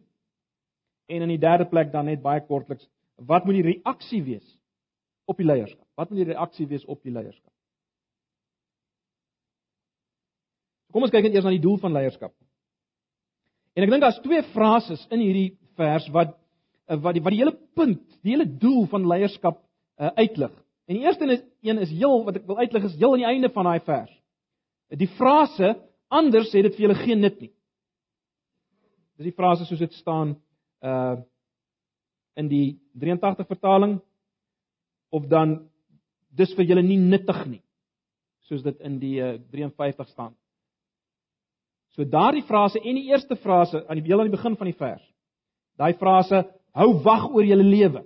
En 1.12 1.28
in 1.28 1.36
die 1.36 1.44
derde 1.44 1.68
plek 1.68 1.92
dan 1.92 2.08
net 2.08 2.24
baie 2.24 2.44
kortliks, 2.48 2.88
wat 3.28 3.44
moet 3.44 3.60
die 3.60 3.68
reaksie 3.74 4.24
wees 4.24 4.48
op 5.28 5.44
die 5.44 5.48
leierskap? 5.48 5.84
Wat 6.00 6.08
moet 6.12 6.24
die 6.24 6.32
reaksie 6.32 6.68
wees 6.72 6.88
op 6.88 7.04
die 7.04 7.12
leierskap? 7.12 7.52
Kom 10.94 11.04
ons 11.04 11.14
kyk 11.14 11.28
net 11.28 11.36
eers 11.36 11.48
na 11.48 11.54
die 11.56 11.64
doel 11.64 11.80
van 11.82 11.96
leierskap. 11.96 12.34
En 13.78 13.86
ek 13.86 13.92
dink 13.92 14.04
daar's 14.04 14.22
twee 14.24 14.42
frases 14.54 15.04
in 15.14 15.22
hierdie 15.22 15.50
vers 15.78 16.08
wat 16.16 16.34
eh, 16.90 16.98
wat 16.98 17.18
die 17.18 17.24
wat 17.24 17.36
die 17.36 17.42
hele 17.44 17.56
punt, 17.78 18.02
die 18.26 18.34
hele 18.34 18.48
doel 18.48 18.88
van 18.90 19.06
leierskap 19.06 19.60
uh, 19.60 20.10
uitlig. 20.18 20.54
En 20.88 20.98
die 20.98 21.04
eerste 21.04 21.28
is 21.30 21.44
een 21.66 21.82
is 21.84 21.92
heel 21.92 22.24
wat 22.26 22.40
ek 22.40 22.48
wil 22.48 22.58
uitlig 22.64 22.88
is 22.88 22.96
heel 22.98 23.14
aan 23.14 23.24
die 23.24 23.30
einde 23.30 23.52
van 23.54 23.68
daai 23.68 23.84
vers. 23.86 24.14
Die 24.96 25.10
frase 25.18 25.76
anders 26.08 26.50
sê 26.54 26.64
dit 26.64 26.76
vir 26.78 26.88
julle 26.88 27.00
geen 27.04 27.22
nut 27.22 27.40
nie. 27.44 27.52
Dis 29.20 29.28
die 29.28 29.36
frase 29.36 29.68
soos 29.68 29.84
dit 29.84 29.98
staan 30.00 30.38
uh 30.86 31.18
in 32.38 32.46
die 32.52 32.78
83 32.94 33.48
vertaling 33.50 33.96
of 35.10 35.24
dan 35.26 35.56
dis 36.30 36.52
vir 36.54 36.68
julle 36.70 36.84
nie 36.86 37.00
nuttig 37.02 37.40
nie 37.50 37.64
soos 38.46 38.62
dit 38.62 38.78
in 38.86 39.00
die 39.02 39.16
uh, 39.18 39.40
53 39.52 40.12
staan. 40.12 40.36
So 41.98 42.06
daardie 42.06 42.46
frase 42.46 42.78
en 42.78 43.00
die 43.00 43.08
eerste 43.10 43.36
frase 43.42 43.82
aan 43.88 43.98
die 43.98 44.06
heel 44.06 44.22
aan 44.22 44.30
die 44.30 44.38
begin 44.38 44.56
van 44.58 44.70
die 44.70 44.78
vers. 44.78 45.02
Daai 45.82 45.96
frase 45.98 46.44
hou 46.78 46.92
wag 47.02 47.26
oor 47.34 47.46
julle 47.46 47.66
lewe. 47.66 48.04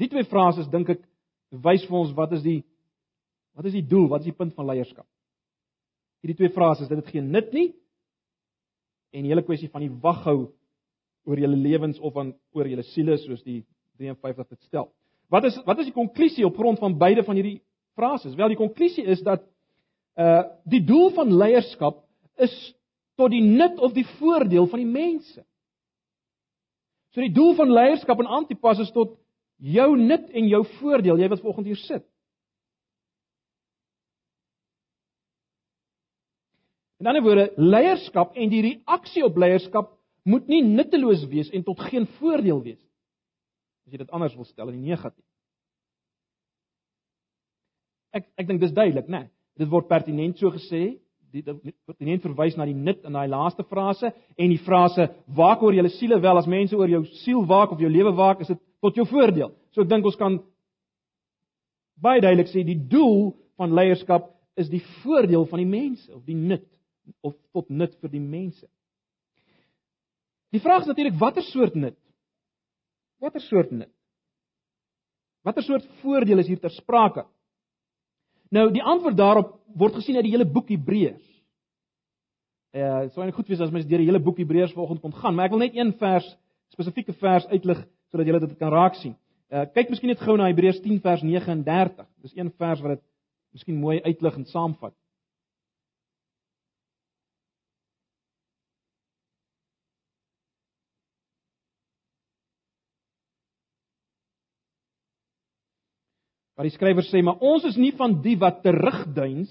Die 0.00 0.08
twee 0.08 0.24
frases 0.24 0.68
dink 0.72 0.88
ek 0.94 1.02
wys 1.60 1.84
vir 1.84 1.98
ons 1.98 2.14
wat 2.16 2.32
is 2.38 2.44
die 2.44 2.62
wat 3.58 3.68
is 3.68 3.76
die 3.76 3.84
doel, 3.84 4.06
wat 4.08 4.24
is 4.24 4.30
die 4.30 4.36
punt 4.38 4.54
van 4.56 4.70
leierskap? 4.70 5.04
Hierdie 6.24 6.38
twee 6.38 6.52
frases, 6.54 6.88
dit 6.88 6.96
het 6.96 7.12
geen 7.12 7.28
nut 7.34 7.52
nie. 7.52 7.66
En 9.12 9.26
die 9.26 9.32
hele 9.32 9.44
kwessie 9.44 9.68
van 9.68 9.84
die 9.84 9.92
waghou 10.00 10.52
oor 11.28 11.40
julle 11.40 11.58
lewens 11.60 12.00
of 12.00 12.16
aan 12.16 12.32
oor 12.56 12.68
julle 12.70 12.86
siele 12.94 13.18
soos 13.20 13.42
die 13.44 13.60
53 14.00 14.54
dit 14.54 14.68
stel. 14.70 14.88
Wat 15.28 15.44
is 15.44 15.58
wat 15.68 15.82
is 15.82 15.90
die 15.90 15.96
konklusie 15.96 16.46
op 16.48 16.56
grond 16.56 16.80
van 16.80 16.96
beide 16.96 17.26
van 17.26 17.36
hierdie 17.36 17.58
frases? 17.98 18.38
Wel 18.38 18.54
die 18.54 18.60
konklusie 18.60 19.04
is 19.04 19.20
dat 19.26 19.44
uh 20.16 20.46
die 20.64 20.80
doel 20.84 21.12
van 21.12 21.36
leierskap 21.36 22.06
is 22.42 22.54
tot 23.20 23.32
die 23.32 23.44
nut 23.44 23.78
of 23.78 23.94
die 23.96 24.06
voordeel 24.18 24.68
van 24.70 24.82
die 24.82 24.88
mense. 24.88 25.44
So 27.14 27.22
die 27.24 27.34
doel 27.34 27.56
van 27.58 27.72
leierskap 27.74 28.22
en 28.22 28.30
Antipas 28.40 28.80
is 28.82 28.92
tot 28.94 29.16
jou 29.60 29.88
nut 29.98 30.30
en 30.30 30.48
jou 30.48 30.62
voordeel, 30.78 31.20
jy 31.20 31.28
wat 31.28 31.42
vanoggend 31.42 31.68
hier 31.68 31.80
sit. 31.82 32.06
In 37.00 37.08
ander 37.08 37.24
woorde, 37.24 37.48
leierskap 37.56 38.36
en 38.36 38.52
die 38.52 38.62
reaksie 38.66 39.24
op 39.24 39.38
leierskap 39.40 39.94
moet 40.28 40.48
nie 40.52 40.60
nutteloos 40.64 41.24
wees 41.32 41.48
en 41.56 41.64
tot 41.64 41.80
geen 41.88 42.06
voordeel 42.18 42.60
wees 42.62 42.78
nie. 42.78 42.88
As 43.88 43.94
jy 43.94 44.02
dit 44.02 44.12
anders 44.14 44.36
wil 44.36 44.46
stel 44.48 44.68
in 44.68 44.82
die 44.82 44.92
negatief. 44.92 45.24
Ek 48.12 48.26
ek 48.36 48.48
dink 48.48 48.60
dis 48.60 48.74
duidelik, 48.76 49.08
né? 49.08 49.24
Nee. 49.24 49.32
Dit 49.60 49.70
word 49.72 49.88
pertinent 49.90 50.38
so 50.40 50.52
gesê, 50.54 51.00
die 51.32 51.74
pertinent 51.86 52.22
verwys 52.24 52.56
na 52.58 52.66
die 52.66 52.76
nut 52.76 53.04
in 53.06 53.14
daai 53.16 53.28
laaste 53.30 53.64
frase 53.68 54.10
en 54.10 54.50
die 54.50 54.60
frase 54.64 55.08
waak 55.36 55.62
oor 55.62 55.74
julle 55.76 55.92
siele 55.94 56.18
wel 56.22 56.40
as 56.40 56.48
mense 56.50 56.76
oor 56.76 56.90
jou 56.90 57.04
siel 57.22 57.44
waak 57.46 57.72
of 57.72 57.80
jou 57.80 57.90
lewe 57.90 58.12
waak, 58.16 58.40
is 58.40 58.50
dit 58.50 58.60
tot 58.82 58.96
jou 58.96 59.06
voordeel. 59.06 59.52
So 59.74 59.84
ek 59.84 59.90
dink 59.90 60.06
ons 60.06 60.18
kan 60.18 60.40
baie 62.00 62.22
duidelik 62.22 62.50
sê 62.50 62.64
die 62.66 62.78
doel 62.90 63.32
van 63.60 63.74
leierskap 63.76 64.30
is 64.60 64.70
die 64.72 64.82
voordeel 65.02 65.46
van 65.48 65.62
die 65.62 65.70
mense 65.70 66.10
of 66.14 66.24
die 66.26 66.36
nut 66.36 66.66
of 67.26 67.36
tot 67.54 67.70
nut 67.70 67.94
vir 68.00 68.12
die 68.12 68.22
mense. 68.22 68.66
Die 70.50 70.62
vraag 70.62 70.82
is 70.84 70.90
natuurlik 70.90 71.18
watter 71.20 71.44
soort 71.46 71.76
nut? 71.78 71.98
Watter 73.22 73.42
soort 73.44 73.70
nut? 73.70 73.92
Watter 75.46 75.64
soort 75.64 75.86
voordeel 76.02 76.42
is 76.42 76.50
hier 76.50 76.60
ter 76.60 76.72
sprake? 76.74 77.24
Nou 78.50 78.70
die 78.74 78.82
antwoord 78.82 79.16
daarop 79.16 79.54
word 79.78 79.94
gesien 80.00 80.18
uit 80.18 80.26
die 80.26 80.34
hele 80.34 80.46
boek 80.46 80.70
Hebreërs. 80.72 81.26
Eh 82.74 82.82
uh, 82.82 83.08
sou 83.14 83.24
net 83.24 83.34
goed 83.34 83.48
wees 83.50 83.62
as 83.62 83.70
mens 83.70 83.86
deur 83.86 84.02
die 84.02 84.08
hele 84.08 84.22
boek 84.22 84.38
Hebreërs 84.38 84.74
vanoggend 84.74 85.02
kon 85.02 85.14
gaan, 85.14 85.34
maar 85.34 85.48
ek 85.48 85.54
wil 85.54 85.62
net 85.62 85.76
een 85.78 85.92
vers, 85.98 86.26
spesifieke 86.74 87.14
vers 87.18 87.46
uitlig 87.50 87.82
sodat 88.10 88.26
julle 88.26 88.42
dit 88.42 88.56
kan 88.58 88.74
raak 88.74 88.98
sien. 88.98 89.16
Eh 89.50 89.62
uh, 89.62 89.66
kyk 89.74 89.90
miskien 89.90 90.10
net 90.10 90.22
gou 90.22 90.36
na 90.38 90.50
Hebreërs 90.50 90.82
10 90.82 91.00
vers 91.02 91.22
39. 91.26 92.06
Dis 92.22 92.36
een 92.36 92.50
vers 92.58 92.82
wat 92.82 92.98
dit 92.98 93.04
miskien 93.54 93.78
mooi 93.78 93.98
uitlig 94.02 94.36
en 94.38 94.46
saamvat. 94.46 94.94
Waar 106.60 106.68
die 106.68 106.76
skrywer 106.76 107.06
sê, 107.08 107.22
maar 107.24 107.40
ons 107.40 107.62
is 107.64 107.76
nie 107.80 107.94
van 107.96 108.18
die 108.20 108.34
wat 108.36 108.58
terugduins 108.60 109.48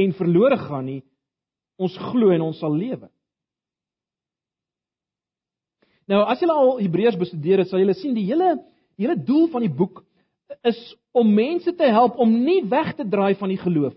en 0.00 0.14
verlore 0.16 0.56
gaan 0.56 0.86
nie. 0.88 1.02
Ons 1.76 1.98
glo 2.00 2.30
en 2.32 2.46
ons 2.46 2.56
sal 2.56 2.72
lewe. 2.72 3.10
Nou, 6.08 6.22
as 6.24 6.40
julle 6.40 6.56
al 6.56 6.72
Hebreërs 6.80 7.20
bestudeer 7.20 7.60
het, 7.60 7.68
sal 7.68 7.84
julle 7.84 7.92
sien 7.98 8.16
die 8.16 8.24
hele 8.30 8.54
die 8.96 9.04
hele 9.04 9.18
doel 9.20 9.50
van 9.52 9.66
die 9.66 9.74
boek 9.82 10.00
is 10.64 10.80
om 11.12 11.28
mense 11.28 11.76
te 11.76 11.92
help 11.92 12.16
om 12.16 12.32
nie 12.32 12.62
weg 12.72 12.94
te 12.96 13.04
draai 13.04 13.36
van 13.36 13.52
die 13.52 13.60
geloof 13.60 13.92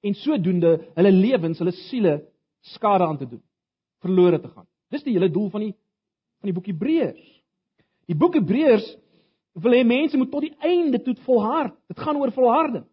en 0.00 0.16
sodoende 0.16 0.78
hulle 0.96 1.12
lewens, 1.12 1.60
hulle 1.60 1.76
siele 1.76 2.22
skade 2.72 3.04
aan 3.04 3.20
te 3.20 3.28
doen, 3.28 3.44
verlore 4.00 4.40
te 4.40 4.48
gaan. 4.48 4.64
Dis 4.88 5.04
die 5.04 5.12
hele 5.12 5.28
doel 5.28 5.52
van 5.52 5.68
die 5.68 5.74
van 6.40 6.48
die 6.48 6.56
boek 6.56 6.72
Hebreërs. 6.72 7.32
Die 8.08 8.16
boek 8.16 8.40
Hebreërs 8.40 8.94
wil 9.62 9.72
hê 9.72 9.84
mense 9.86 10.18
moet 10.18 10.30
tot 10.30 10.44
die 10.44 10.54
einde 10.60 11.00
toe 11.02 11.14
volhard. 11.24 11.74
Dit 11.88 12.00
gaan 12.00 12.18
oor 12.20 12.32
volharding. 12.34 12.84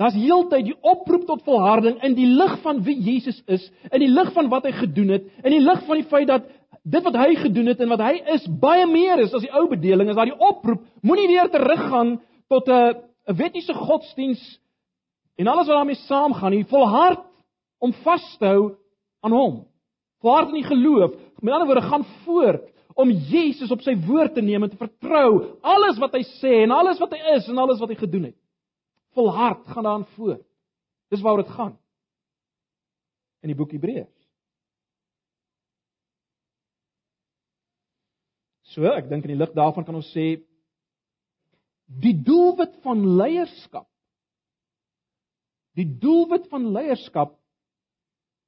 Daar's 0.00 0.16
heeltyd 0.16 0.70
die 0.70 0.76
oproep 0.80 1.26
tot 1.28 1.42
volharding 1.44 1.98
in 2.06 2.14
die 2.16 2.28
lig 2.28 2.54
van 2.62 2.80
wie 2.86 2.96
Jesus 2.96 3.42
is, 3.50 3.66
in 3.90 4.00
die 4.00 4.08
lig 4.08 4.30
van 4.32 4.48
wat 4.48 4.64
hy 4.64 4.72
gedoen 4.78 5.12
het, 5.16 5.26
in 5.44 5.52
die 5.52 5.60
lig 5.60 5.82
van 5.84 6.00
die 6.00 6.08
feit 6.08 6.30
dat 6.30 6.46
dit 6.88 7.04
wat 7.04 7.18
hy 7.20 7.34
gedoen 7.36 7.68
het 7.68 7.82
en 7.84 7.90
wat 7.92 8.00
hy 8.06 8.14
is 8.32 8.46
baie 8.62 8.86
meer 8.88 9.20
is 9.20 9.34
as 9.36 9.44
die 9.44 9.52
ou 9.52 9.66
bedeling, 9.68 10.08
is 10.08 10.16
daar 10.16 10.30
die 10.30 10.38
oproep, 10.38 10.80
moenie 11.04 11.28
weer 11.28 11.50
teruggaan 11.52 12.16
tot 12.48 12.68
'n 12.68 12.96
'n 13.28 13.36
wettiese 13.36 13.74
godsdiens 13.74 14.40
en 15.36 15.46
alles 15.46 15.66
wat 15.66 15.76
daarmee 15.76 16.04
saamgaan 16.08 16.50
nie, 16.50 16.64
volhard 16.64 17.20
om 17.78 17.92
vas 17.92 18.36
te 18.38 18.46
hou 18.46 18.76
aan 19.20 19.32
hom. 19.32 19.66
Volhard 20.20 20.48
in 20.48 20.60
die 20.60 20.68
geloof. 20.68 21.12
Met 21.40 21.54
ander 21.54 21.66
woorde, 21.66 21.88
gaan 21.88 22.04
voort 22.24 22.64
om 22.94 23.10
Jesus 23.10 23.70
op 23.70 23.82
sy 23.84 23.94
woord 24.06 24.34
te 24.34 24.44
neem 24.44 24.64
en 24.66 24.72
te 24.72 24.80
vertrou 24.80 25.58
alles 25.62 25.98
wat 26.02 26.14
hy 26.18 26.22
sê 26.38 26.62
en 26.64 26.74
alles 26.74 27.00
wat 27.02 27.14
hy 27.16 27.36
is 27.36 27.48
en 27.50 27.58
alles 27.62 27.80
wat 27.82 27.92
hy 27.92 27.98
gedoen 28.00 28.30
het. 28.30 28.38
Volhard 29.16 29.66
gaan 29.70 29.86
daaraan 29.86 30.08
voort. 30.16 30.46
Dis 31.10 31.22
waaroor 31.22 31.44
dit 31.44 31.54
gaan. 31.54 31.76
In 33.42 33.50
die 33.50 33.58
boek 33.58 33.72
Hebreërs. 33.74 34.16
So, 38.70 38.86
ek 38.86 39.08
dink 39.10 39.26
in 39.26 39.34
die 39.34 39.40
lig 39.40 39.50
daarvan 39.56 39.86
kan 39.86 39.98
ons 39.98 40.10
sê 40.14 40.36
die 41.90 42.14
doelwit 42.14 42.76
van 42.84 43.02
leierskap 43.18 43.88
die 45.78 45.86
doelwit 45.86 46.48
van 46.50 46.70
leierskap 46.74 47.36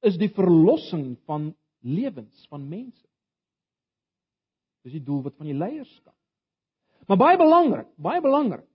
is 0.03 0.17
die 0.19 0.31
verlossing 0.35 1.15
van 1.27 1.53
lewens 1.83 2.47
van 2.51 2.65
mense. 2.67 3.07
Dis 4.83 4.97
die 4.97 5.03
doelwit 5.03 5.35
van 5.39 5.47
die 5.47 5.57
leierskap. 5.57 6.15
Maar 7.07 7.19
baie 7.19 7.37
belangrik, 7.39 7.89
baie 7.99 8.21
belangrik. 8.23 8.67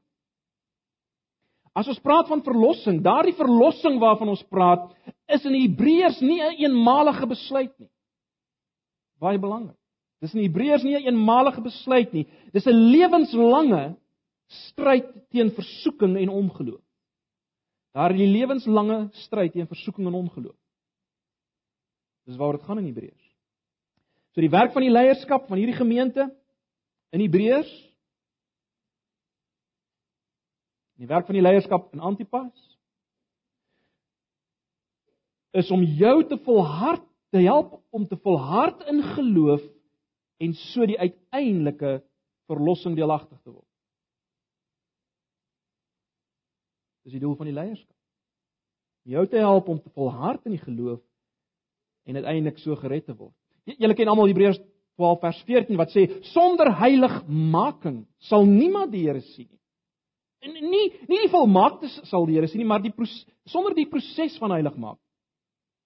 As 1.77 1.88
ons 1.88 2.00
praat 2.03 2.29
van 2.29 2.43
verlossing, 2.43 3.03
daardie 3.05 3.37
verlossing 3.38 4.00
waarvan 4.03 4.33
ons 4.33 4.43
praat, 4.50 4.88
is 5.31 5.45
in 5.47 5.55
Hebreërs 5.55 6.21
nie 6.21 6.41
'n 6.41 6.50
een 6.50 6.65
eenmalige 6.65 7.27
besluit 7.27 7.75
nie. 7.79 7.91
Baie 9.21 9.38
belangrik. 9.38 9.77
Dis 10.21 10.35
in 10.35 10.43
Hebreërs 10.43 10.83
nie 10.83 10.95
'n 10.95 11.07
een 11.07 11.15
eenmalige 11.15 11.61
besluit 11.61 12.12
nie. 12.12 12.27
Dis 12.53 12.67
'n 12.67 12.91
lewenslange 12.91 13.97
stryd 14.49 15.07
teen 15.31 15.50
versoeking 15.50 16.17
en 16.17 16.29
ongeloof. 16.29 16.83
Daardie 17.93 18.27
lewenslange 18.27 19.09
stryd 19.12 19.53
teen 19.53 19.67
versoeking 19.67 20.07
en 20.07 20.15
ongeloof. 20.15 20.57
Dis 22.27 22.37
waaroor 22.37 22.59
dit 22.59 22.67
gaan 22.67 22.79
in 22.79 22.85
Hebreërs. 22.85 23.27
So 24.38 24.42
die 24.45 24.54
werk 24.54 24.71
van 24.71 24.85
die 24.87 24.92
leierskap 24.95 25.49
van 25.50 25.59
hierdie 25.59 25.75
gemeente 25.75 26.28
in 27.11 27.25
Hebreërs 27.25 27.71
die 31.02 31.09
werk 31.11 31.26
van 31.26 31.35
die 31.35 31.42
leierskap 31.42 31.88
in 31.97 32.04
Antipas 32.07 32.68
is 35.59 35.73
om 35.75 35.83
jou 35.83 36.12
te 36.30 36.38
volhard 36.45 37.02
te 37.35 37.42
help 37.42 37.80
om 37.90 38.04
te 38.07 38.18
volhard 38.23 38.85
in 38.92 39.02
geloof 39.16 39.64
en 40.47 40.54
so 40.61 40.87
die 40.87 41.00
uiteindelike 41.02 41.97
verlossing 42.47 42.95
deelagtig 42.95 43.40
te 43.42 43.50
word. 43.50 43.66
Dis 47.02 47.18
die 47.18 47.25
doel 47.26 47.35
van 47.42 47.50
die 47.50 47.57
leierskap. 47.59 47.99
Jou 49.02 49.26
te 49.26 49.42
help 49.42 49.75
om 49.75 49.83
te 49.83 49.90
volhard 49.99 50.47
in 50.47 50.54
die 50.54 50.62
geloof 50.62 51.02
en 52.07 52.23
uiteindelik 52.23 52.62
so 52.62 52.78
gered 52.78 53.11
te 53.11 53.18
word. 53.18 53.35
Julle 53.76 53.96
ken 53.96 54.08
almal 54.08 54.30
Hebreërs 54.30 54.60
12 54.98 55.20
vers 55.22 55.42
14 55.46 55.78
wat 55.78 55.92
sê 55.94 56.06
sonder 56.32 56.70
heiligmaking 56.80 58.02
sal 58.30 58.46
niemand 58.48 58.92
die 58.94 59.04
Here 59.06 59.20
sien 59.34 59.48
nie. 59.50 59.58
En 60.46 60.54
nie 60.54 60.87
nie 61.10 61.20
die 61.25 61.32
volmaaktes 61.32 61.98
sal 62.08 62.26
die 62.26 62.38
Here 62.38 62.48
sien 62.48 62.62
nie, 62.62 62.68
maar 62.68 62.82
die 62.82 62.94
sonder 63.48 63.76
die 63.76 63.88
proses 63.90 64.38
van 64.40 64.54
heiligmaking. 64.56 65.02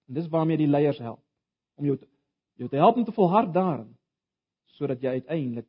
En 0.09 0.17
dis 0.17 0.29
waarmee 0.31 0.61
die 0.61 0.69
leiers 0.69 1.01
help 1.01 1.21
om 1.77 1.85
jou 1.89 1.97
te, 1.97 2.07
jou 2.61 2.69
te 2.69 2.79
help 2.79 2.97
om 2.97 3.05
te 3.05 3.15
volhard 3.15 3.53
daarin 3.53 3.91
sodat 4.77 5.01
jy 5.03 5.19
uiteindelik 5.19 5.67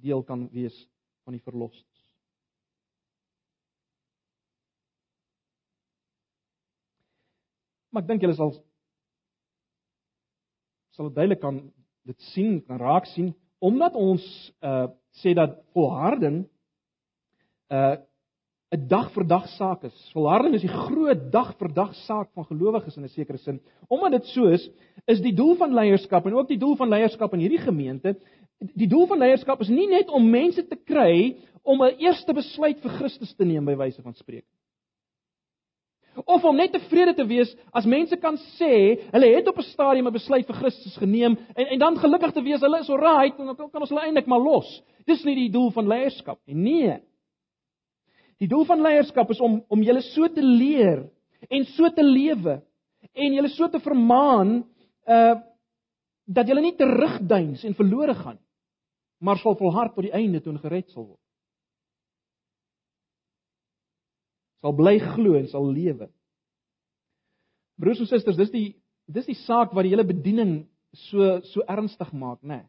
deel 0.00 0.22
kan 0.24 0.46
wees 0.52 0.76
van 1.24 1.36
die 1.36 1.42
verlossing. 1.44 1.86
Maar 7.92 8.06
ek 8.06 8.08
dink 8.08 8.22
julle 8.24 8.36
sal 8.38 8.54
sal 10.96 11.08
dit 11.08 11.16
duidelik 11.16 11.40
kan 11.40 11.60
dit 12.06 12.20
sien, 12.32 12.60
kan 12.66 12.80
raak 12.80 13.06
sien 13.14 13.32
omdat 13.62 13.94
ons 13.94 14.24
uh 14.62 14.88
sê 15.20 15.34
dat 15.36 15.58
volharding 15.76 16.46
uh 17.70 17.96
'n 18.72 18.88
dag 18.88 19.10
vir 19.12 19.26
dag 19.28 19.44
saak 19.58 19.84
is. 19.84 19.96
Volharding 20.14 20.54
is 20.56 20.64
die 20.64 20.72
groot 20.72 21.26
dag 21.32 21.52
vir 21.60 21.68
dag 21.76 21.92
saak 22.06 22.30
van 22.32 22.46
gelowiges 22.48 22.96
in 22.96 23.04
'n 23.04 23.08
sekere 23.08 23.38
sin. 23.38 23.60
Omdat 23.88 24.10
dit 24.12 24.26
so 24.26 24.46
is, 24.48 24.70
is 25.06 25.20
die 25.20 25.34
doel 25.34 25.56
van 25.56 25.74
leierskap 25.74 26.26
en 26.26 26.34
ook 26.34 26.48
die 26.48 26.58
doel 26.58 26.76
van 26.76 26.88
leierskap 26.88 27.34
in 27.34 27.40
hierdie 27.40 27.60
gemeente, 27.60 28.16
die 28.58 28.88
doel 28.88 29.06
van 29.06 29.18
leierskap 29.18 29.60
is 29.60 29.68
nie 29.68 29.88
net 29.88 30.08
om 30.08 30.30
mense 30.30 30.66
te 30.66 30.76
kry 30.76 31.36
om 31.62 31.82
'n 31.82 31.98
eerste 31.98 32.32
besluit 32.32 32.80
vir 32.80 32.90
Christus 32.90 33.34
te 33.34 33.44
neem 33.44 33.64
by 33.64 33.76
wyse 33.76 34.02
van 34.02 34.14
spreek. 34.14 34.46
Of 36.24 36.44
om 36.44 36.56
net 36.56 36.72
tevrede 36.72 37.14
te 37.16 37.24
wees 37.26 37.52
as 37.72 37.86
mense 37.88 38.16
kan 38.20 38.36
sê 38.58 38.72
hulle 39.12 39.30
het 39.34 39.48
op 39.48 39.58
'n 39.58 39.62
stadium 39.62 40.08
'n 40.08 40.12
besluit 40.12 40.46
vir 40.46 40.56
Christus 40.56 40.96
geneem 40.96 41.38
en 41.56 41.66
en 41.66 41.78
dan 41.78 41.96
gelukkig 41.96 42.32
te 42.32 42.42
wees 42.42 42.60
hulle 42.60 42.80
is 42.80 42.90
alright 42.90 43.38
en 43.38 43.46
dan 43.46 43.56
kan 43.56 43.80
ons 43.80 43.88
hulle 43.88 44.04
eintlik 44.04 44.26
maar 44.26 44.40
los. 44.40 44.82
Dis 45.06 45.24
nie 45.24 45.34
die 45.34 45.50
doel 45.50 45.70
van 45.70 45.88
leierskap 45.88 46.38
nie. 46.46 46.54
Nee. 46.54 47.00
Die 48.38 48.48
doel 48.48 48.64
van 48.64 48.82
leierskap 48.82 49.30
is 49.30 49.40
om 49.40 49.64
om 49.68 49.82
julle 49.82 50.02
so 50.02 50.28
te 50.28 50.42
leer 50.42 51.08
en 51.48 51.64
so 51.64 51.88
te 51.88 52.02
lewe 52.02 52.62
en 53.14 53.34
julle 53.34 53.48
so 53.48 53.68
te 53.68 53.80
vermaan 53.80 54.64
uh 55.06 55.34
dat 56.26 56.46
julle 56.46 56.60
nie 56.60 56.76
terugduins 56.76 57.64
en 57.64 57.74
verlore 57.74 58.14
gaan 58.14 58.38
maar 59.22 59.38
sal 59.38 59.54
volhard 59.54 59.94
tot 59.94 60.06
die 60.06 60.14
einde 60.14 60.40
toe 60.42 60.52
en 60.52 60.62
gered 60.62 60.90
sal 60.90 61.06
word. 61.06 61.21
Sal 64.62 64.74
bly 64.78 64.98
glo 65.02 65.34
en 65.38 65.48
sal 65.50 65.66
lewe. 65.66 66.08
Broers 67.82 68.02
en 68.02 68.10
susters, 68.10 68.38
dis 68.38 68.52
die 68.54 68.68
dis 69.12 69.26
die 69.26 69.38
saak 69.42 69.72
wat 69.74 69.84
die 69.84 69.92
hele 69.92 70.06
bediening 70.06 70.62
so 71.08 71.40
so 71.50 71.64
ernstig 71.68 72.12
maak, 72.14 72.40
né? 72.42 72.62
Nee, 72.62 72.68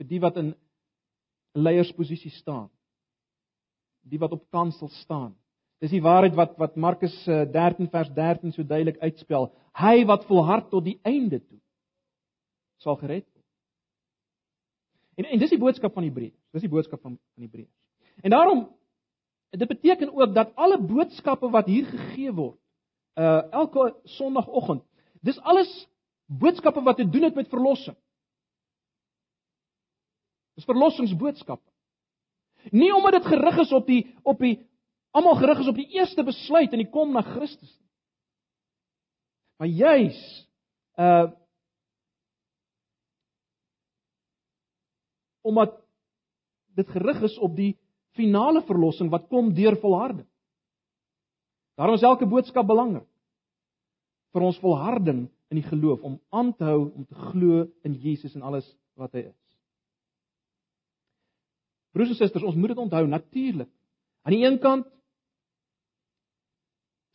vir 0.00 0.08
die 0.08 0.20
wat 0.22 0.38
in 0.40 0.52
leiersposisie 1.58 2.30
staan. 2.38 2.68
Die 4.06 4.20
wat 4.22 4.32
op 4.32 4.46
kansel 4.54 4.88
staan. 5.00 5.34
Dis 5.82 5.92
die 5.92 6.02
waarheid 6.04 6.36
wat 6.38 6.54
wat 6.60 6.76
Markus 6.76 7.14
13 7.26 7.86
eh, 7.86 7.90
vers 7.90 8.12
13 8.16 8.54
so 8.54 8.62
duidelik 8.62 9.00
uitspel. 9.02 9.50
Hy 9.80 10.04
wat 10.08 10.26
volhard 10.28 10.70
tot 10.70 10.84
die 10.86 10.98
einde 11.04 11.40
toe 11.40 11.58
sal 12.80 12.96
gered 13.00 13.26
word. 13.26 13.46
En 15.20 15.28
en 15.34 15.42
dis 15.42 15.52
die 15.52 15.60
boodskap 15.60 15.92
van 15.96 16.06
Hebreërs. 16.06 16.36
Dis 16.54 16.64
die 16.64 16.72
boodskap 16.72 17.02
van 17.02 17.18
van 17.18 17.44
Hebreërs. 17.44 17.72
En 18.24 18.32
daarom 18.32 18.68
dit 19.50 19.68
beteken 19.68 20.14
ook 20.14 20.34
dat 20.34 20.54
alle 20.54 20.78
boodskappe 20.78 21.50
wat 21.50 21.66
hier 21.66 21.86
gegee 21.86 22.32
word, 22.32 22.58
uh 23.18 23.42
elke 23.52 23.96
Sondagoggend, 24.04 24.84
dis 25.20 25.40
alles 25.40 25.88
boodskappe 26.26 26.82
wat 26.82 26.96
te 26.96 27.08
doen 27.08 27.22
het 27.22 27.34
met 27.34 27.48
verlossing. 27.48 27.96
Dis 30.54 30.64
verlossingsboodskappe. 30.64 31.70
Nie 32.70 32.94
omdat 32.94 33.12
dit 33.12 33.26
gerig 33.26 33.58
is 33.58 33.72
op 33.72 33.86
die 33.86 34.04
op 34.22 34.38
die 34.38 34.68
almal 35.10 35.34
gerig 35.40 35.58
is 35.58 35.68
op 35.68 35.74
die 35.74 35.90
eerste 35.96 36.24
besluit 36.24 36.72
en 36.72 36.82
die 36.84 36.90
kom 36.90 37.12
na 37.12 37.22
Christus 37.22 37.72
nie. 37.78 37.88
Maar 39.56 39.68
juis 39.68 40.18
uh 40.96 41.30
omdat 45.40 45.78
dit 46.76 46.88
gerig 46.88 47.22
is 47.22 47.38
op 47.38 47.56
die 47.56 47.78
finale 48.20 48.62
verlossing 48.68 49.10
wat 49.12 49.28
kom 49.32 49.52
deur 49.56 49.78
volharding. 49.80 50.28
Daarom 51.80 51.96
is 51.96 52.04
elke 52.04 52.28
boodskap 52.28 52.68
belangrik 52.68 53.08
vir 54.34 54.46
ons 54.46 54.60
volharding 54.62 55.24
in 55.50 55.58
die 55.58 55.66
geloof 55.66 56.04
om 56.06 56.20
aan 56.30 56.52
te 56.54 56.68
hou 56.68 56.82
om 56.86 57.06
te 57.06 57.18
glo 57.30 57.64
in 57.86 57.96
Jesus 57.98 58.36
en 58.36 58.46
alles 58.46 58.68
wat 59.00 59.16
hy 59.16 59.24
is. 59.26 59.38
Broers 61.90 62.12
en 62.12 62.20
susters, 62.20 62.46
ons 62.46 62.54
moet 62.54 62.70
dit 62.70 62.78
onthou 62.78 63.02
natuurlik. 63.10 63.70
Aan 64.22 64.36
die 64.36 64.44
een 64.44 64.60
kant 64.62 64.86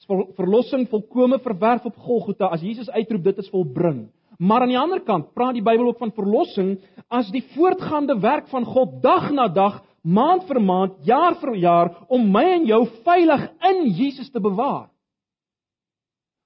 is 0.02 0.10
verlossing 0.36 0.90
volkome 0.92 1.40
verwerf 1.40 1.86
op 1.88 1.96
Golgotha 2.04 2.50
as 2.52 2.66
Jesus 2.66 2.90
uitroep 2.92 3.24
dit 3.30 3.40
is 3.46 3.52
volbring. 3.54 4.08
Maar 4.38 4.66
aan 4.66 4.74
die 4.74 4.80
ander 4.80 5.00
kant 5.08 5.32
praat 5.38 5.56
die 5.56 5.64
Bybel 5.64 5.94
ook 5.94 6.02
van 6.02 6.12
verlossing 6.12 6.76
as 7.08 7.30
die 7.32 7.44
voortgaande 7.54 8.18
werk 8.20 8.50
van 8.52 8.66
God 8.68 9.00
dag 9.04 9.30
na 9.32 9.48
dag, 9.48 9.80
maand 10.06 10.46
vir 10.48 10.60
maand, 10.62 11.00
jaar 11.06 11.38
vir 11.42 11.56
jaar 11.58 11.94
om 12.14 12.28
my 12.32 12.44
en 12.60 12.68
jou 12.70 12.82
veilig 13.06 13.48
in 13.72 13.82
Jesus 13.98 14.30
te 14.30 14.42
bewaar. 14.44 14.90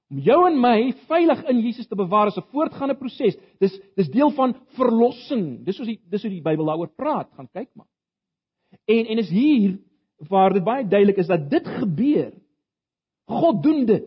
Om 0.10 0.22
jou 0.26 0.40
en 0.48 0.56
my 0.58 0.78
veilig 1.10 1.44
in 1.52 1.60
Jesus 1.62 1.88
te 1.88 1.96
bewaar 1.96 2.32
is 2.32 2.38
'n 2.38 2.48
voortgaande 2.52 2.96
proses. 2.98 3.36
Dis 3.60 3.80
dis 3.96 4.10
deel 4.10 4.32
van 4.32 4.56
verlossing. 4.78 5.66
Dis 5.66 5.76
soos 5.76 5.88
die 5.88 6.00
dis 6.10 6.22
hoe 6.22 6.32
die 6.32 6.42
Bybel 6.42 6.66
daaroor 6.66 6.96
praat. 6.96 7.30
Gaan 7.36 7.50
kyk 7.54 7.70
maar. 7.76 7.88
En 8.88 9.06
en 9.06 9.18
is 9.18 9.30
hier 9.30 9.78
waar 10.30 10.54
dit 10.54 10.64
baie 10.64 10.88
duidelik 10.88 11.18
is 11.18 11.28
dat 11.28 11.50
dit 11.50 11.68
gebeur. 11.68 12.34
God 13.28 13.64
doen 13.64 13.86
dit. 13.86 14.06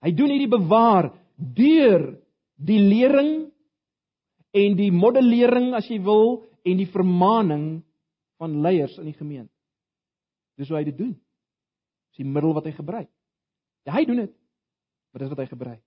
Hy 0.00 0.12
doen 0.12 0.30
hierdie 0.30 0.48
bewaar 0.48 1.12
deur 1.36 2.18
die 2.56 2.80
lering 2.80 3.52
en 4.56 4.76
die 4.76 4.92
modellering 4.92 5.74
as 5.74 5.88
jy 5.88 5.98
wil 6.00 6.44
en 6.66 6.80
die 6.80 6.88
vermaaning 6.90 7.66
van 8.40 8.60
leiers 8.64 8.96
in 8.98 9.08
die 9.08 9.16
gemeente. 9.16 9.52
Dis 10.58 10.70
hoe 10.72 10.78
hy 10.80 10.86
dit 10.88 10.98
doen. 10.98 11.14
Dis 12.10 12.24
die 12.24 12.28
middel 12.28 12.54
wat 12.56 12.66
hy 12.66 12.74
gebruik. 12.76 13.10
Ja, 13.86 13.94
hy 13.94 14.04
doen 14.08 14.24
dit. 14.24 14.34
Maar 15.12 15.24
dis 15.24 15.32
wat 15.32 15.42
hy 15.44 15.48
gebruik. 15.50 15.82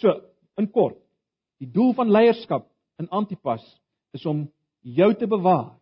So, 0.00 0.14
in 0.60 0.70
kort, 0.72 0.96
die 1.60 1.68
doel 1.68 1.92
van 1.96 2.12
leierskap 2.12 2.70
in 3.00 3.10
Antipas 3.12 3.64
is 4.16 4.24
om 4.28 4.46
jou 4.80 5.10
te 5.18 5.28
bewaar 5.28 5.74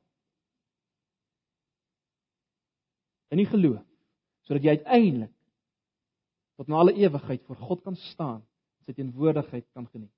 in 3.30 3.42
die 3.42 3.46
geloof 3.46 3.84
sodat 4.48 4.64
jy 4.64 4.78
uiteindelik 4.80 5.34
tot 6.58 6.70
na 6.70 6.80
alle 6.80 6.96
ewigheid 6.98 7.44
voor 7.46 7.61
God 7.68 7.82
kan 7.84 7.98
staan 8.08 8.40
en 8.40 8.88
sy 8.88 8.96
teenwoordigheid 8.96 9.66
kan 9.76 9.87
geniet. 9.92 10.14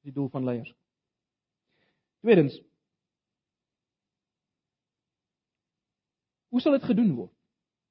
Dis 0.00 0.10
die 0.10 0.16
doel 0.16 0.30
van 0.32 0.48
leierskap. 0.48 0.81
Tweedens 2.22 2.58
Hoe 6.52 6.60
sal 6.60 6.76
dit 6.76 6.84
gedoen 6.84 7.14
word? 7.16 7.32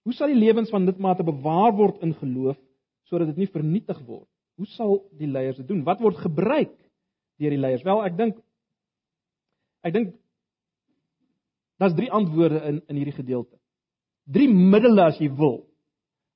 Hoe 0.05 0.13
sal 0.13 0.29
die 0.29 0.37
lewens 0.37 0.69
van 0.69 0.85
lidmate 0.85 1.25
bewaar 1.25 1.73
word 1.77 2.03
in 2.05 2.13
geloof 2.17 2.59
sodat 3.09 3.31
dit 3.33 3.41
nie 3.43 3.51
vernietig 3.51 3.97
word? 4.05 4.27
Hoe 4.61 4.67
sal 4.75 4.99
die 5.17 5.29
leiers 5.29 5.57
dit 5.57 5.67
doen? 5.67 5.81
Wat 5.85 5.99
word 6.01 6.19
gebruik 6.21 6.73
deur 7.41 7.53
die 7.55 7.59
leiers? 7.59 7.83
Wel, 7.85 8.03
ek 8.05 8.17
dink 8.19 8.39
Ek 9.81 9.95
dink 9.95 10.13
daar's 11.81 11.97
drie 11.97 12.11
antwoorde 12.13 12.61
in 12.69 12.81
in 12.85 12.99
hierdie 12.99 13.17
gedeelte. 13.17 13.57
Drie 14.29 14.49
middele 14.49 15.07
as 15.09 15.17
jy 15.19 15.31
wil 15.33 15.63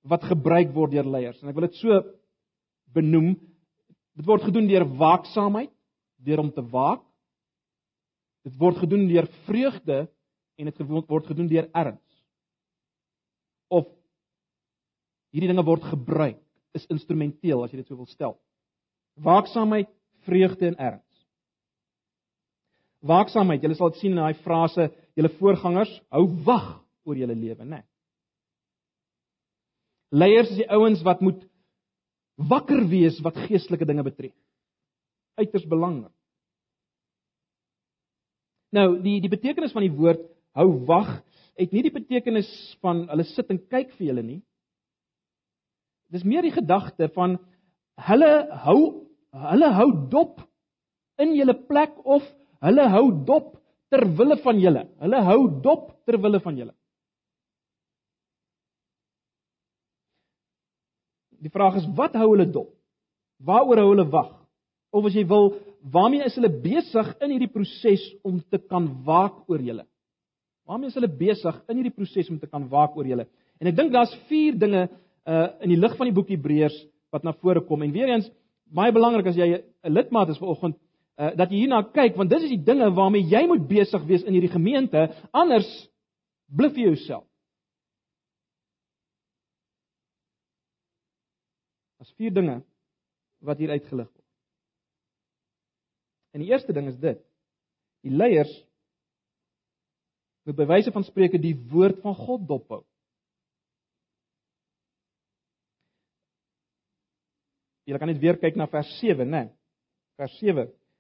wat 0.10 0.26
gebruik 0.26 0.72
word 0.74 0.96
deur 0.96 1.06
leiers 1.06 1.42
en 1.42 1.50
ek 1.50 1.58
wil 1.58 1.68
dit 1.68 1.78
so 1.78 2.00
benoem. 2.98 3.36
Dit 4.18 4.26
word 4.26 4.46
gedoen 4.48 4.70
deur 4.70 4.88
waaksaamheid, 4.98 5.70
deur 6.26 6.42
om 6.42 6.52
te 6.56 6.64
waak. 6.74 7.05
Dit 8.46 8.58
word 8.62 8.78
gedoen 8.84 9.08
deur 9.10 9.28
vreugde 9.48 10.06
en 10.56 10.70
dit 10.70 10.82
word 10.88 11.28
gedoen 11.28 11.50
deur 11.52 11.70
erns. 11.74 12.20
Of 13.74 13.88
hierdie 15.34 15.50
dinge 15.52 15.66
word 15.68 15.84
gebruik 15.90 16.42
is 16.78 16.86
instrumenteel 16.94 17.64
as 17.64 17.74
jy 17.74 17.82
dit 17.82 17.90
so 17.90 17.98
wil 17.98 18.10
stel. 18.12 18.38
Waaksaamheid, 19.26 19.90
vreugde 20.28 20.70
en 20.70 20.80
erns 20.92 21.06
waaksaamheid. 23.06 23.64
Julle 23.64 23.78
sal 23.78 23.92
dit 23.94 24.02
sien 24.02 24.16
in 24.16 24.22
daai 24.22 24.38
frase, 24.46 24.90
julle 25.18 25.32
voorgangers 25.40 25.94
hou 26.14 26.26
wag 26.48 26.72
oor 27.06 27.20
julle 27.20 27.36
lewe, 27.38 27.66
né? 27.66 27.82
Nee. 27.82 27.86
Leiers 30.16 30.52
is 30.54 30.62
die 30.62 30.70
ouens 30.72 31.02
wat 31.06 31.22
moet 31.26 31.42
wakker 32.50 32.86
wees 32.88 33.18
wat 33.26 33.38
geestelike 33.48 33.88
dinge 33.88 34.06
betref. 34.06 34.36
Uiters 35.40 35.66
belangrik. 35.68 36.14
Nou, 38.76 38.88
die 39.00 39.20
die 39.24 39.32
betekenis 39.32 39.74
van 39.76 39.86
die 39.86 39.94
woord 39.96 40.24
hou 40.58 40.70
wag 40.90 41.18
het 41.56 41.72
nie 41.72 41.86
die 41.86 41.94
betekenis 41.96 42.50
van 42.84 43.06
hulle 43.12 43.24
sit 43.32 43.52
en 43.54 43.62
kyk 43.72 43.94
vir 43.96 44.10
julle 44.10 44.24
nie. 44.26 44.42
Dis 46.12 46.26
meer 46.28 46.44
die 46.44 46.56
gedagte 46.56 47.08
van 47.16 47.38
hulle 48.10 48.32
hou 48.66 48.80
hulle 49.36 49.70
hou 49.80 49.90
dop 50.12 50.42
in 51.20 51.34
julle 51.36 51.56
plek 51.68 51.96
of 52.04 52.24
Hulle 52.66 52.88
hou 52.90 53.06
dop 53.28 53.54
ter 53.94 54.06
wille 54.18 54.38
van 54.42 54.60
julle. 54.62 54.86
Hulle 55.04 55.22
hou 55.28 55.42
dop 55.62 55.92
ter 56.08 56.18
wille 56.22 56.42
van 56.42 56.58
julle. 56.58 56.74
Die 61.46 61.52
vraag 61.54 61.78
is 61.82 61.90
wat 61.98 62.16
hou 62.18 62.32
hulle 62.32 62.48
dop? 62.50 62.72
Waaroor 63.46 63.84
hou 63.84 63.92
hulle 63.92 64.08
wag? 64.10 64.32
Of 64.96 65.10
as 65.10 65.18
jy 65.18 65.26
wil, 65.30 65.52
waarmee 65.92 66.26
is 66.26 66.36
hulle 66.38 66.50
besig 66.50 67.12
in 67.22 67.36
hierdie 67.36 67.52
proses 67.52 68.04
om 68.26 68.40
te 68.42 68.58
kan 68.58 68.88
waak 69.06 69.44
oor 69.50 69.62
julle? 69.62 69.86
Waarmee 70.66 70.90
is 70.90 70.98
hulle 70.98 71.12
besig 71.12 71.60
in 71.70 71.82
hierdie 71.82 71.94
proses 71.94 72.30
om 72.30 72.40
te 72.42 72.50
kan 72.50 72.66
waak 72.70 72.96
oor 72.98 73.06
julle? 73.06 73.28
En 73.62 73.70
ek 73.70 73.78
dink 73.78 73.94
daar's 73.94 74.14
vier 74.30 74.58
dinge 74.58 74.88
uh 75.26 75.48
in 75.66 75.72
die 75.74 75.80
lig 75.80 75.94
van 75.98 76.10
die 76.10 76.16
boek 76.16 76.30
Hebreërs 76.30 76.76
wat 77.14 77.24
na 77.24 77.34
vore 77.34 77.62
kom. 77.66 77.82
En 77.82 77.94
weer 77.94 78.12
eens, 78.14 78.28
baie 78.66 78.94
belangrik 78.94 79.28
as 79.30 79.38
jy 79.38 79.48
'n 79.56 79.94
lidmaat 79.94 80.30
is 80.30 80.42
vanoggend, 80.42 80.76
uh, 81.20 81.32
dat 81.36 81.52
jy 81.52 81.64
hierna 81.64 81.84
kyk 81.84 82.18
want 82.18 82.30
dit 82.30 82.42
is 82.42 82.54
die 82.56 82.64
dinge 82.64 82.90
waarmee 82.96 83.26
jy 83.30 83.46
moet 83.48 83.68
besig 83.68 84.04
wees 84.06 84.24
in 84.24 84.34
hierdie 84.34 84.52
gemeente 84.52 85.08
anders 85.32 85.70
bluf 86.48 86.76
jy 86.76 86.90
jouself. 86.90 87.26
As 92.02 92.12
vier 92.20 92.34
dinge 92.34 92.62
wat 93.42 93.58
hier 93.58 93.70
uitgelig. 93.70 94.15
En 96.36 96.44
die 96.44 96.52
eerste 96.52 96.74
ding 96.76 96.90
is 96.92 97.00
dit. 97.00 97.22
Die 98.04 98.12
leiers 98.12 98.52
moet 100.46 100.58
by 100.60 100.68
wyse 100.68 100.92
van 100.92 101.06
spreuke 101.08 101.40
die 101.42 101.56
woord 101.72 102.02
van 102.04 102.18
God 102.20 102.44
dophou. 102.50 102.82
Jy 107.86 108.02
kan 108.02 108.10
net 108.10 108.20
weer 108.20 108.38
kyk 108.42 108.58
na 108.60 108.68
vers 108.68 108.92
7, 109.00 109.30
né? 109.30 109.48
Vers 110.20 110.36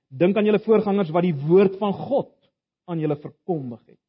Dink 0.07 0.37
aan 0.37 0.45
julle 0.45 0.61
voorgangers 0.63 1.11
wat 1.11 1.25
die 1.25 1.35
woord 1.35 1.77
van 1.81 1.93
God 1.97 2.31
aan 2.87 3.01
julle 3.01 3.17
verkondig 3.19 3.81
het. 3.89 4.01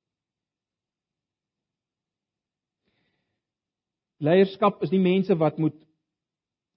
Leierskap 4.22 4.82
is 4.84 4.92
nie 4.92 5.00
mense 5.02 5.34
wat 5.40 5.58
moet 5.58 5.76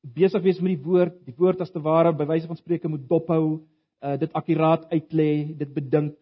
besig 0.01 0.41
wees 0.41 0.59
met 0.63 0.73
die 0.73 0.83
woord, 0.83 1.19
die 1.27 1.35
woord 1.35 1.61
as 1.61 1.71
te 1.71 1.81
ware 1.83 2.15
by 2.15 2.25
wyse 2.31 2.47
van 2.47 2.57
spreuke 2.57 2.89
moet 2.91 3.05
dophou, 3.07 3.59
uh, 4.03 4.15
dit 4.19 4.33
akkuraat 4.33 4.87
uitlê, 4.93 5.31
dit 5.57 5.73
bedink 5.73 6.17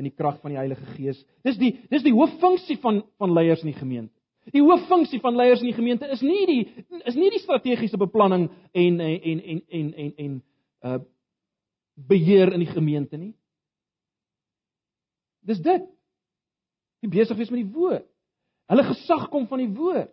in 0.00 0.08
die 0.08 0.14
krag 0.16 0.40
van 0.40 0.54
die 0.54 0.58
Heilige 0.60 0.86
Gees. 0.96 1.20
Dis 1.44 1.58
die 1.60 1.74
dis 1.92 2.04
die 2.06 2.14
hooffunksie 2.16 2.78
van 2.80 3.02
van 3.20 3.34
leiers 3.36 3.64
in 3.64 3.72
die 3.72 3.78
gemeente. 3.78 4.14
Die 4.50 4.62
hooffunksie 4.64 5.20
van 5.20 5.36
leiers 5.36 5.60
in 5.60 5.68
die 5.68 5.76
gemeente 5.76 6.08
is 6.08 6.22
nie 6.24 6.46
die 6.48 6.60
is 7.04 7.18
nie 7.18 7.30
die 7.30 7.42
strategiese 7.42 8.00
beplanning 8.00 8.48
en 8.72 9.00
en 9.00 9.18
en 9.32 9.42
en 9.42 9.64
en 9.68 9.94
en, 9.94 10.14
en 10.16 10.38
uh 10.84 11.00
beheer 12.08 12.54
in 12.54 12.62
die 12.64 12.70
gemeente 12.70 13.18
nie. 13.20 13.34
Dis 15.44 15.60
dit. 15.60 15.84
Die 17.04 17.10
besig 17.12 17.36
wees 17.36 17.50
met 17.52 17.60
die 17.60 17.72
woord. 17.74 18.06
Hulle 18.72 18.84
gesag 18.86 19.26
kom 19.28 19.44
van 19.50 19.60
die 19.60 19.68
woord. 19.68 20.08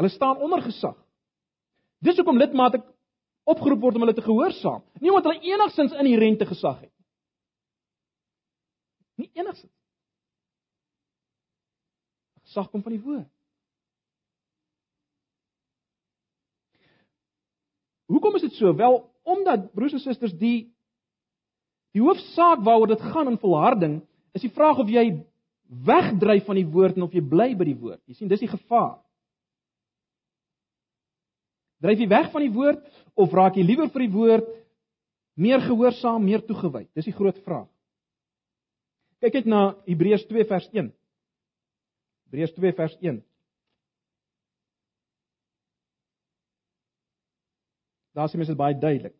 Hulle 0.00 0.10
staan 0.10 0.42
onder 0.42 0.62
gesag. 0.64 0.96
Dis 2.00 2.16
hoekom 2.16 2.40
lidmate 2.40 2.80
opgeroep 3.52 3.82
word 3.82 3.98
om 3.98 4.06
hulle 4.06 4.16
te 4.16 4.24
gehoorsaam. 4.24 4.82
Nie 5.00 5.12
omdat 5.12 5.30
hulle 5.30 5.52
enigsins 5.54 5.96
inherente 5.96 6.46
gesag 6.48 6.80
het 6.80 6.90
nie. 6.90 7.06
Nie 9.24 9.30
enigsins. 9.42 9.74
Gesag 12.46 12.70
kom 12.70 12.82
van 12.82 12.96
die 12.96 13.02
woord. 13.04 13.28
Hoekom 18.10 18.34
is 18.40 18.46
dit 18.48 18.56
so? 18.58 18.74
Wel, 18.74 18.96
omdat 19.22 19.68
broers 19.74 19.94
en 19.94 20.02
susters 20.02 20.34
die 20.38 20.70
die 21.90 22.02
hoofsaak 22.04 22.60
waaroor 22.62 22.92
dit 22.92 23.00
gaan 23.02 23.26
in 23.32 23.38
volharding 23.42 23.94
is 24.38 24.44
die 24.44 24.52
vraag 24.54 24.78
of 24.78 24.90
jy 24.90 25.08
wegdryf 25.86 26.44
van 26.46 26.58
die 26.58 26.66
woord 26.70 26.98
en 26.98 27.06
of 27.06 27.14
jy 27.14 27.22
bly 27.22 27.48
by 27.58 27.66
die 27.66 27.78
woord. 27.78 28.00
Jy 28.06 28.14
sien, 28.14 28.30
dis 28.30 28.42
die 28.42 28.50
gevaar. 28.50 29.00
Dryf 31.80 32.00
jy 32.02 32.08
weg 32.10 32.30
van 32.32 32.44
die 32.44 32.52
woord 32.52 32.80
of 33.16 33.32
raak 33.36 33.56
jy 33.56 33.64
liewer 33.64 33.88
vir 33.92 34.04
die 34.04 34.12
woord 34.12 34.48
meer 35.40 35.62
gehoorsaam, 35.64 36.24
meer 36.24 36.42
toegewy? 36.44 36.86
Dis 36.96 37.08
die 37.08 37.16
groot 37.16 37.38
vraag. 37.46 37.68
Kyk 39.20 39.40
net 39.40 39.48
na 39.52 39.62
Hebreërs 39.88 40.26
2 40.28 40.46
vers 40.48 40.68
1. 40.72 40.92
Hebreërs 42.28 42.54
2 42.56 42.76
vers 42.76 42.96
1. 43.00 43.20
Daar 48.16 48.28
sien 48.28 48.40
mens 48.40 48.50
dit 48.50 48.58
baie 48.58 48.76
duidelik. 48.76 49.19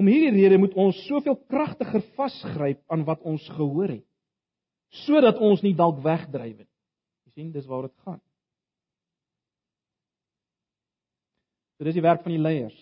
Om 0.00 0.08
hierdie 0.08 0.32
rede 0.32 0.56
moet 0.60 0.76
ons 0.80 0.96
soveel 1.04 1.36
kragtiger 1.50 2.02
vasgryp 2.16 2.80
aan 2.88 3.04
wat 3.04 3.20
ons 3.28 3.44
gehoor 3.52 3.90
het, 3.98 4.06
sodat 5.04 5.38
ons 5.44 5.60
nie 5.60 5.74
dalk 5.76 6.00
wegdryf 6.04 6.56
nie. 6.56 6.68
Sien, 7.34 7.52
dis 7.52 7.68
waar 7.68 7.86
dit 7.86 8.06
gaan. 8.06 8.20
So 11.76 11.86
dis 11.86 11.96
die 11.96 12.04
werk 12.04 12.24
van 12.24 12.34
die 12.34 12.42
leiers. 12.42 12.80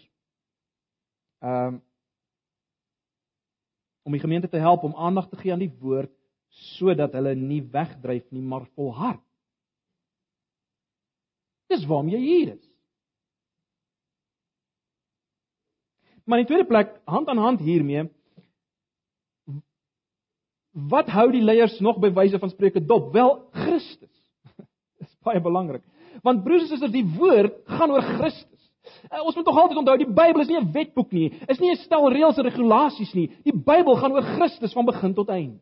Ehm 1.42 1.74
um, 1.74 1.84
om 4.08 4.14
die 4.16 4.22
gemeente 4.22 4.48
te 4.48 4.56
help 4.56 4.86
om 4.88 4.94
aandag 4.96 5.26
te 5.28 5.36
gee 5.36 5.52
aan 5.52 5.60
die 5.60 5.74
woord 5.82 6.14
sodat 6.78 7.12
hulle 7.12 7.34
nie 7.36 7.60
wegdryf 7.60 8.30
nie, 8.32 8.40
maar 8.40 8.64
volhard. 8.72 9.20
Dis 11.68 11.84
waarom 11.84 12.08
jy 12.08 12.20
hier 12.22 12.54
is. 12.54 12.67
Maar 16.28 16.38
in 16.38 16.46
tweede 16.46 16.66
plek, 16.68 16.90
hand 17.04 17.28
aan 17.28 17.40
hand 17.40 17.60
hiermee, 17.60 18.10
wat 20.88 21.08
hou 21.08 21.30
die 21.32 21.42
leiers 21.42 21.78
nog 21.80 21.96
by 22.02 22.10
wyse 22.12 22.38
van 22.38 22.50
spreuke 22.52 22.82
dop? 22.84 23.12
Wel 23.12 23.32
Christus. 23.64 24.12
Dis 25.00 25.14
baie 25.24 25.40
belangrik. 25.40 25.82
Want 26.22 26.44
broers 26.44 26.66
en 26.66 26.74
susters, 26.74 26.92
die 26.92 27.06
woord 27.16 27.56
gaan 27.78 27.94
oor 27.94 28.04
Christus. 28.04 28.66
Uh, 29.08 29.22
ons 29.24 29.36
moet 29.36 29.44
tog 29.44 29.56
altyd 29.60 29.80
onthou 29.80 29.96
die 30.00 30.08
Bybel 30.08 30.44
is 30.44 30.50
nie 30.52 30.60
'n 30.60 30.70
wetboek 30.72 31.10
nie. 31.12 31.32
Is 31.48 31.60
nie 31.60 31.72
'n 31.72 31.80
stel 31.80 32.12
reëls 32.12 32.38
en 32.38 32.44
regulasies 32.44 33.14
nie. 33.14 33.28
Die 33.44 33.56
Bybel 33.56 33.96
gaan 33.96 34.12
oor 34.12 34.28
Christus 34.36 34.72
van 34.72 34.84
begin 34.84 35.14
tot 35.14 35.28
einde. 35.28 35.60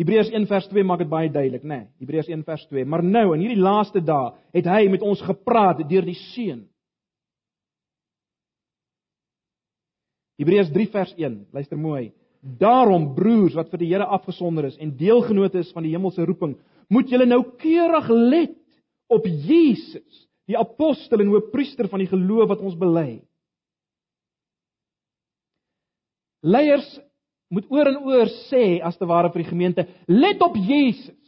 Hebreërs 0.00 0.30
1 0.32 0.46
vers 0.48 0.66
2 0.72 0.84
maak 0.88 1.02
dit 1.02 1.10
baie 1.10 1.28
duidelik, 1.30 1.64
né? 1.68 1.82
Nee, 1.82 1.88
Hebreërs 2.00 2.30
1 2.32 2.44
vers 2.48 2.64
2. 2.70 2.84
Maar 2.88 3.04
nou 3.04 3.26
in 3.34 3.44
hierdie 3.44 3.60
laaste 3.60 4.00
dae 4.00 4.32
het 4.56 4.68
hy 4.70 4.86
met 4.92 5.04
ons 5.04 5.20
gepraat 5.20 5.82
deur 5.88 6.06
die 6.06 6.16
Seun. 6.32 6.64
Hebreërs 10.40 10.72
3 10.72 10.88
vers 10.94 11.12
1. 11.20 11.38
Luister 11.52 11.78
mooi. 11.78 12.10
Daarom 12.40 13.12
broers 13.14 13.54
wat 13.54 13.70
vir 13.70 13.84
die 13.84 13.92
Here 13.92 14.08
afgesonder 14.16 14.66
is 14.66 14.78
en 14.82 14.96
deelgenote 14.98 15.60
is 15.60 15.70
van 15.76 15.84
die 15.86 15.92
hemelse 15.92 16.24
roeping, 16.26 16.56
moet 16.90 17.12
julle 17.12 17.28
nou 17.28 17.42
keurig 17.60 18.08
let 18.10 18.58
op 19.12 19.28
Jesus, 19.28 20.24
die 20.48 20.58
apostel 20.58 21.20
en 21.22 21.30
hoofpriester 21.30 21.86
van 21.92 22.02
die 22.02 22.10
geloof 22.10 22.48
wat 22.50 22.64
ons 22.64 22.74
bely. 22.80 23.20
Leiers 26.42 26.88
moet 27.52 27.68
oor 27.68 27.90
en 27.90 27.98
oor 28.00 28.30
sê 28.48 28.80
as 28.84 28.96
te 28.96 29.08
ware 29.08 29.30
vir 29.32 29.44
die 29.44 29.50
gemeente, 29.50 29.84
let 30.08 30.40
op 30.44 30.56
Jesus. 30.56 31.18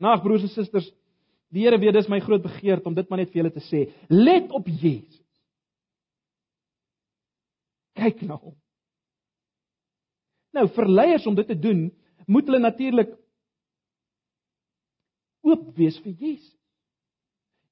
Nag 0.00 0.22
broers 0.24 0.44
en 0.44 0.52
susters, 0.52 0.88
die 1.50 1.64
Here 1.64 1.78
weet 1.80 1.96
dis 1.96 2.08
my 2.08 2.20
groot 2.22 2.44
begeerte 2.44 2.88
om 2.88 2.94
dit 2.94 3.08
maar 3.10 3.22
net 3.22 3.32
vir 3.32 3.42
julle 3.42 3.54
te 3.54 3.62
sê. 3.66 3.86
Let 4.12 4.52
op 4.54 4.68
Jesus. 4.68 5.18
Kyk 7.98 8.22
na 8.28 8.36
hom. 8.36 8.54
Nou 10.56 10.66
vir 10.76 10.88
leiers 10.88 11.26
om 11.26 11.36
dit 11.38 11.48
te 11.48 11.56
doen, 11.58 11.88
moet 12.30 12.46
hulle 12.48 12.62
natuurlik 12.62 13.12
oop 15.46 15.70
wees 15.78 15.98
vir 16.04 16.14
Jesus. 16.14 16.56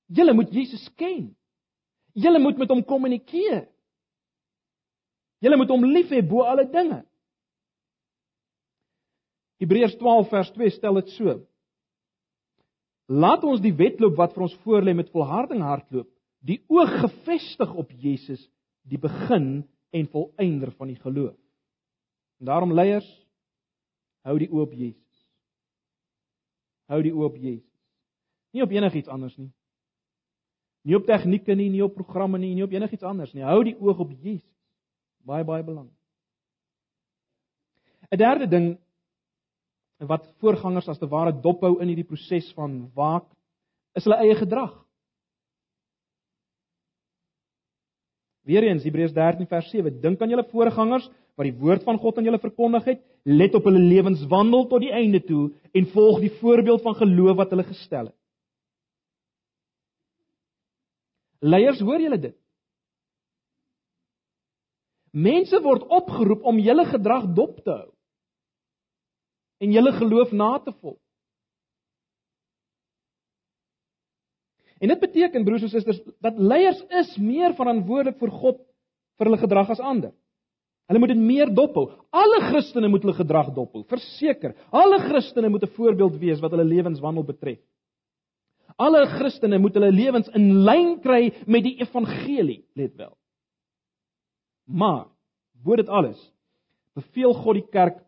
Julle 0.08 0.32
moet 0.34 0.52
Jesus 0.54 0.86
ken. 0.96 1.28
Julle 2.16 2.40
moet 2.40 2.58
met 2.58 2.70
hom 2.72 2.80
kommunikeer. 2.82 3.66
Julle 5.44 5.58
moet 5.60 5.70
hom 5.70 5.84
lief 5.86 6.10
hê 6.10 6.22
bo 6.24 6.46
alle 6.48 6.64
dinge. 6.72 7.02
Hebreërs 9.58 9.96
12 9.98 10.28
vers 10.30 10.50
2 10.54 10.70
stel 10.70 11.00
dit 11.00 11.10
so. 11.16 11.34
Laat 13.08 13.44
ons 13.48 13.62
die 13.64 13.74
wedloop 13.74 14.18
wat 14.18 14.34
vir 14.36 14.46
ons 14.46 14.56
voorlê 14.66 14.94
met 14.94 15.10
volharding 15.14 15.62
hardloop, 15.64 16.08
die 16.44 16.60
oog 16.70 16.92
gefestig 17.02 17.72
op 17.74 17.90
Jesus, 17.90 18.42
die 18.84 19.00
begin 19.00 19.64
en 19.96 20.10
volëinder 20.12 20.70
van 20.76 20.92
die 20.92 21.00
geloof. 21.00 21.36
En 22.38 22.50
daarom 22.50 22.72
leiers, 22.72 23.08
hou 24.28 24.36
die 24.38 24.50
oop 24.52 24.74
Jesus. 24.76 25.24
Hou 26.88 27.00
die 27.02 27.14
oop 27.14 27.36
Jesus. 27.36 27.66
Nie 28.54 28.62
op 28.64 28.72
enigiets 28.72 29.10
anders 29.12 29.36
nie. 29.36 29.50
Nie 30.88 30.96
op 30.96 31.08
tegnieke 31.08 31.56
nie, 31.56 31.68
nie 31.72 31.82
op 31.84 31.96
programme 31.96 32.38
nie, 32.40 32.54
nie 32.54 32.64
op 32.64 32.72
enigiets 32.72 33.04
anders 33.04 33.34
nie. 33.34 33.44
Hou 33.44 33.60
die 33.66 33.76
oog 33.76 33.98
op 34.04 34.12
Jesus. 34.12 34.46
Baie 35.26 35.44
baie 35.44 35.64
belangrik. 35.64 35.96
'n 38.08 38.16
Derde 38.16 38.46
ding 38.48 38.78
wat 40.06 40.26
voorgangers 40.38 40.88
as 40.88 40.98
te 40.98 41.08
ware 41.10 41.32
dophou 41.42 41.78
in 41.82 41.90
hierdie 41.90 42.06
proses 42.06 42.52
van 42.54 42.84
waak 42.94 43.26
is 43.98 44.06
hulle 44.06 44.20
eie 44.22 44.36
gedrag. 44.38 44.76
Weereens 48.46 48.84
Hebreërs 48.86 49.12
13 49.16 49.48
vers 49.50 49.70
7 49.72 49.98
dink 50.00 50.22
aan 50.22 50.30
julle 50.30 50.46
voorgangers 50.52 51.08
wat 51.38 51.46
die 51.46 51.58
woord 51.58 51.84
van 51.86 51.98
God 51.98 52.18
aan 52.18 52.26
julle 52.26 52.40
verkondig 52.42 52.86
het, 52.86 53.02
let 53.26 53.54
op 53.54 53.66
hulle 53.68 53.82
lewenswandel 53.82 54.66
tot 54.70 54.82
die 54.82 54.94
einde 54.94 55.20
toe 55.26 55.50
en 55.74 55.90
volg 55.92 56.22
die 56.22 56.32
voorbeeld 56.40 56.82
van 56.82 56.96
geloof 56.98 57.36
wat 57.38 57.52
hulle 57.54 57.66
gestel 57.66 58.08
het. 58.10 58.16
Leiers, 61.38 61.78
hoor 61.80 62.02
julle 62.02 62.18
dit? 62.18 62.34
Mense 65.14 65.60
word 65.62 65.84
opgeroep 65.94 66.42
om 66.46 66.58
julle 66.62 66.86
gedrag 66.88 67.28
dop 67.34 67.60
te 67.62 67.74
hou 67.74 67.90
en 69.58 69.72
julle 69.74 69.92
geloof 69.92 70.32
na 70.32 70.58
te 70.58 70.72
volg. 70.80 71.00
En 74.78 74.92
dit 74.92 75.00
beteken 75.00 75.44
broers 75.44 75.64
en 75.66 75.72
susters 75.72 75.98
dat 76.22 76.38
leiers 76.38 76.80
is 77.00 77.16
meer 77.18 77.54
verantwoordelik 77.58 78.18
vir 78.20 78.30
God 78.30 78.60
vir 79.18 79.26
hulle 79.26 79.40
gedrag 79.42 79.72
as 79.74 79.82
ander. 79.82 80.12
Hulle 80.88 81.02
moet 81.02 81.12
dit 81.12 81.20
meer 81.20 81.50
dophou. 81.52 81.90
Alle 82.16 82.38
Christene 82.46 82.88
moet 82.88 83.02
hulle 83.04 83.16
gedrag 83.18 83.50
dophou, 83.56 83.82
verseker. 83.90 84.54
Alle 84.72 85.00
Christene 85.08 85.50
moet 85.50 85.66
'n 85.66 85.74
voorbeeld 85.76 86.16
wees 86.18 86.40
wat 86.40 86.50
hulle 86.50 86.64
lewenswandel 86.64 87.24
betref. 87.24 87.58
Alle 88.76 89.06
Christene 89.06 89.58
moet 89.58 89.74
hulle 89.74 89.90
lewens 89.92 90.28
in 90.28 90.64
lyn 90.64 91.00
kry 91.00 91.32
met 91.46 91.62
die 91.62 91.76
evangelie, 91.80 92.64
let 92.74 92.94
wel. 92.96 93.16
Maar 94.64 95.06
bo 95.64 95.76
dit 95.76 95.88
alles 95.88 96.32
beveel 96.94 97.34
God 97.34 97.54
die 97.54 97.68
kerk 97.70 97.98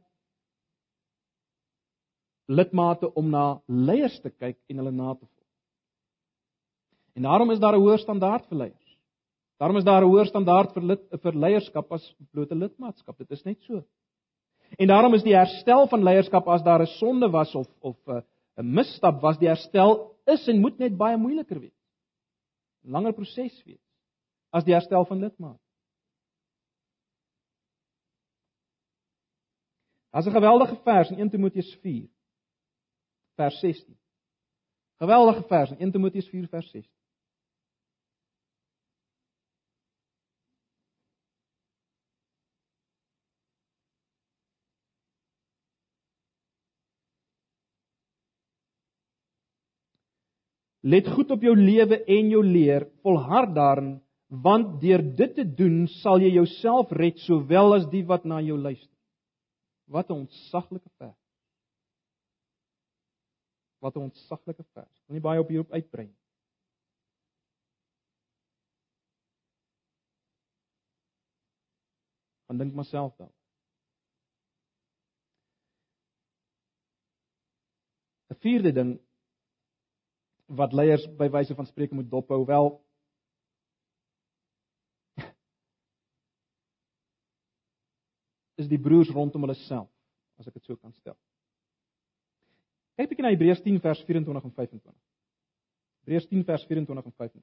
lidmate 2.51 3.09
om 3.15 3.31
na 3.31 3.45
leiers 3.67 4.19
te 4.21 4.31
kyk 4.31 4.59
en 4.69 4.83
hulle 4.83 4.93
na 4.93 5.15
te 5.15 5.25
volg. 5.27 5.47
En 7.19 7.27
daarom 7.29 7.51
is 7.51 7.61
daar 7.63 7.77
'n 7.77 7.83
hoër 7.83 7.99
standaard 7.99 8.47
vir 8.49 8.59
leiers. 8.59 8.97
Daarom 9.59 9.77
is 9.77 9.85
daar 9.85 10.03
'n 10.03 10.09
hoër 10.09 10.27
standaard 10.27 10.73
vir 10.73 10.83
lid 10.83 11.03
vir 11.23 11.33
leierskap 11.33 11.93
as 11.93 12.15
blote 12.33 12.55
lidmaatskap. 12.55 13.19
Dit 13.19 13.31
is 13.31 13.45
net 13.45 13.61
so. 13.63 13.85
En 14.79 14.87
daarom 14.87 15.15
is 15.15 15.23
die 15.23 15.35
herstel 15.35 15.87
van 15.89 16.03
leierskap 16.03 16.49
as 16.49 16.63
daar 16.63 16.81
'n 16.83 16.87
sonde 16.87 17.31
was 17.31 17.55
of 17.55 17.69
of 17.81 17.97
'n 18.07 18.23
'n 18.57 18.75
misstap 18.75 19.21
was, 19.21 19.39
die 19.39 19.49
herstel 19.49 20.17
is 20.27 20.49
en 20.49 20.61
moet 20.61 20.79
net 20.79 20.97
baie 20.97 21.17
moeiliker 21.17 21.61
wees. 21.61 21.81
Langer 22.83 23.13
proses 23.13 23.65
wees 23.65 23.85
as 24.51 24.65
die 24.65 24.75
herstel 24.75 25.05
van 25.05 25.19
lidmaat. 25.19 25.61
Daar's 30.11 30.27
'n 30.27 30.33
geweldige 30.33 30.77
vers 30.77 31.11
in 31.11 31.19
1 31.19 31.31
Timoteus 31.31 31.75
4 31.83 32.09
vers 33.41 33.61
16. 33.65 33.97
Geweldige 35.01 35.43
vers 35.49 35.71
in 35.71 35.79
1 35.89 35.93
Timoteus 35.97 36.29
4 36.29 36.49
vers 36.49 36.71
16. 36.71 36.91
Let 50.81 51.09
goed 51.13 51.31
op 51.31 51.43
jou 51.45 51.53
lewe 51.57 51.99
en 52.09 52.31
jou 52.33 52.41
leer, 52.45 52.87
volhard 53.05 53.53
daarin, 53.57 53.99
want 54.31 54.79
deur 54.81 55.03
dit 55.17 55.35
te 55.37 55.45
doen 55.45 55.83
sal 56.01 56.23
jy 56.25 56.31
jouself 56.39 56.93
red 56.97 57.21
sowel 57.27 57.77
as 57.77 57.85
die 57.93 58.05
wat 58.09 58.25
na 58.25 58.41
jou 58.41 58.57
luister. 58.57 58.97
Wat 59.91 60.09
'n 60.09 60.25
ontsaglike 60.25 60.89
vers. 60.97 61.20
Wat 63.81 63.97
'n 63.97 64.07
ontsaglike 64.09 64.65
vers. 64.73 64.97
Ek 65.01 65.07
wil 65.07 65.17
nie 65.17 65.25
baie 65.25 65.41
op 65.41 65.49
hierop 65.49 65.73
uitbrei 65.73 66.07
nie. 66.07 66.19
Gaan 72.47 72.59
dink 72.59 72.75
myself 72.75 73.17
dan. 73.17 73.33
'n 78.31 78.39
Vierde 78.45 78.73
ding 78.73 78.99
wat 80.47 80.73
leiers 80.73 81.07
by 81.19 81.29
wyse 81.31 81.55
van 81.55 81.67
spreuke 81.67 81.95
moet 81.95 82.11
dophou 82.11 82.45
wel 82.47 82.73
is 88.61 88.69
die 88.69 88.81
broers 88.81 89.11
rondom 89.15 89.47
hulle 89.47 89.57
self 89.67 89.89
as 90.41 90.49
ek 90.49 90.57
dit 90.59 90.65
so 90.65 90.77
kan 90.77 90.93
stel. 90.93 91.17
Kyk 93.01 93.09
bietjie 93.09 93.25
na 93.25 93.31
Hebreërs 93.33 93.63
10 93.65 93.79
vers 93.81 94.01
24 94.05 94.45
en 94.45 94.53
25. 94.53 94.93
Hebreërs 96.05 96.27
10 96.29 96.45
vers 96.45 96.65
24 96.69 97.07
en 97.09 97.15
25. 97.17 97.41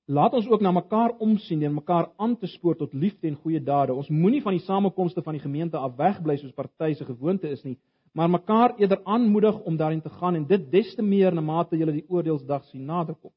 Laat 0.07 0.35
ons 0.35 0.49
ook 0.51 0.61
na 0.61 0.73
mekaar 0.75 1.15
omsien 1.23 1.63
en 1.63 1.75
mekaar 1.75 2.09
aan 2.17 2.35
te 2.39 2.47
spoor 2.47 2.77
tot 2.77 2.93
liefde 2.93 3.29
en 3.29 3.37
goeie 3.39 3.61
dade. 3.63 3.95
Ons 3.95 4.09
moenie 4.11 4.43
van 4.43 4.57
die 4.57 4.65
samekomste 4.65 5.23
van 5.23 5.37
die 5.39 5.43
gemeente 5.43 5.79
af 5.79 5.95
wegbly 5.97 6.37
soos 6.37 6.55
party 6.55 6.95
se 6.95 7.05
gewoonte 7.05 7.49
is 7.49 7.63
nie, 7.63 7.79
maar 8.13 8.31
mekaar 8.31 8.75
eerder 8.79 9.01
aanmoedig 9.05 9.61
om 9.63 9.77
daarin 9.77 10.03
te 10.03 10.11
gaan 10.11 10.35
en 10.35 10.47
dit 10.47 10.71
des 10.71 10.95
te 10.95 11.03
meer 11.03 11.35
na 11.35 11.41
mate 11.41 11.77
jy 11.77 11.87
die 11.87 12.09
oordeelsdag 12.09 12.65
sien 12.65 12.85
naderkom. 12.85 13.31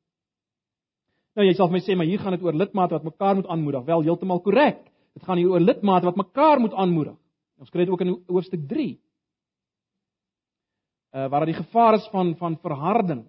Nou 1.35 1.45
jy 1.45 1.53
sal 1.53 1.69
vir 1.69 1.77
my 1.77 1.83
sê 1.83 1.95
maar 1.95 2.09
hier 2.09 2.19
gaan 2.19 2.33
dit 2.33 2.43
oor 2.43 2.55
lidmate 2.55 2.95
wat 2.95 3.03
mekaar 3.03 3.35
moet 3.35 3.47
aanmoedig. 3.47 3.85
Wel 3.85 4.01
heeltemal 4.01 4.41
korrek. 4.41 4.81
Dit 5.13 5.23
gaan 5.23 5.37
hier 5.37 5.51
oor 5.51 5.61
lidmate 5.61 6.05
wat 6.05 6.17
mekaar 6.17 6.59
moet 6.59 6.73
aanmoedig. 6.73 7.15
Ons 7.59 7.69
kry 7.69 7.85
dit 7.85 7.93
ook 7.93 8.01
in 8.01 8.15
hoofstuk 8.27 8.67
3. 8.67 8.89
Uh 11.13 11.29
waar 11.29 11.45
daar 11.45 11.53
die 11.53 11.61
gevaar 11.61 11.99
is 11.99 12.07
van 12.11 12.35
van 12.35 12.57
verharding 12.57 13.27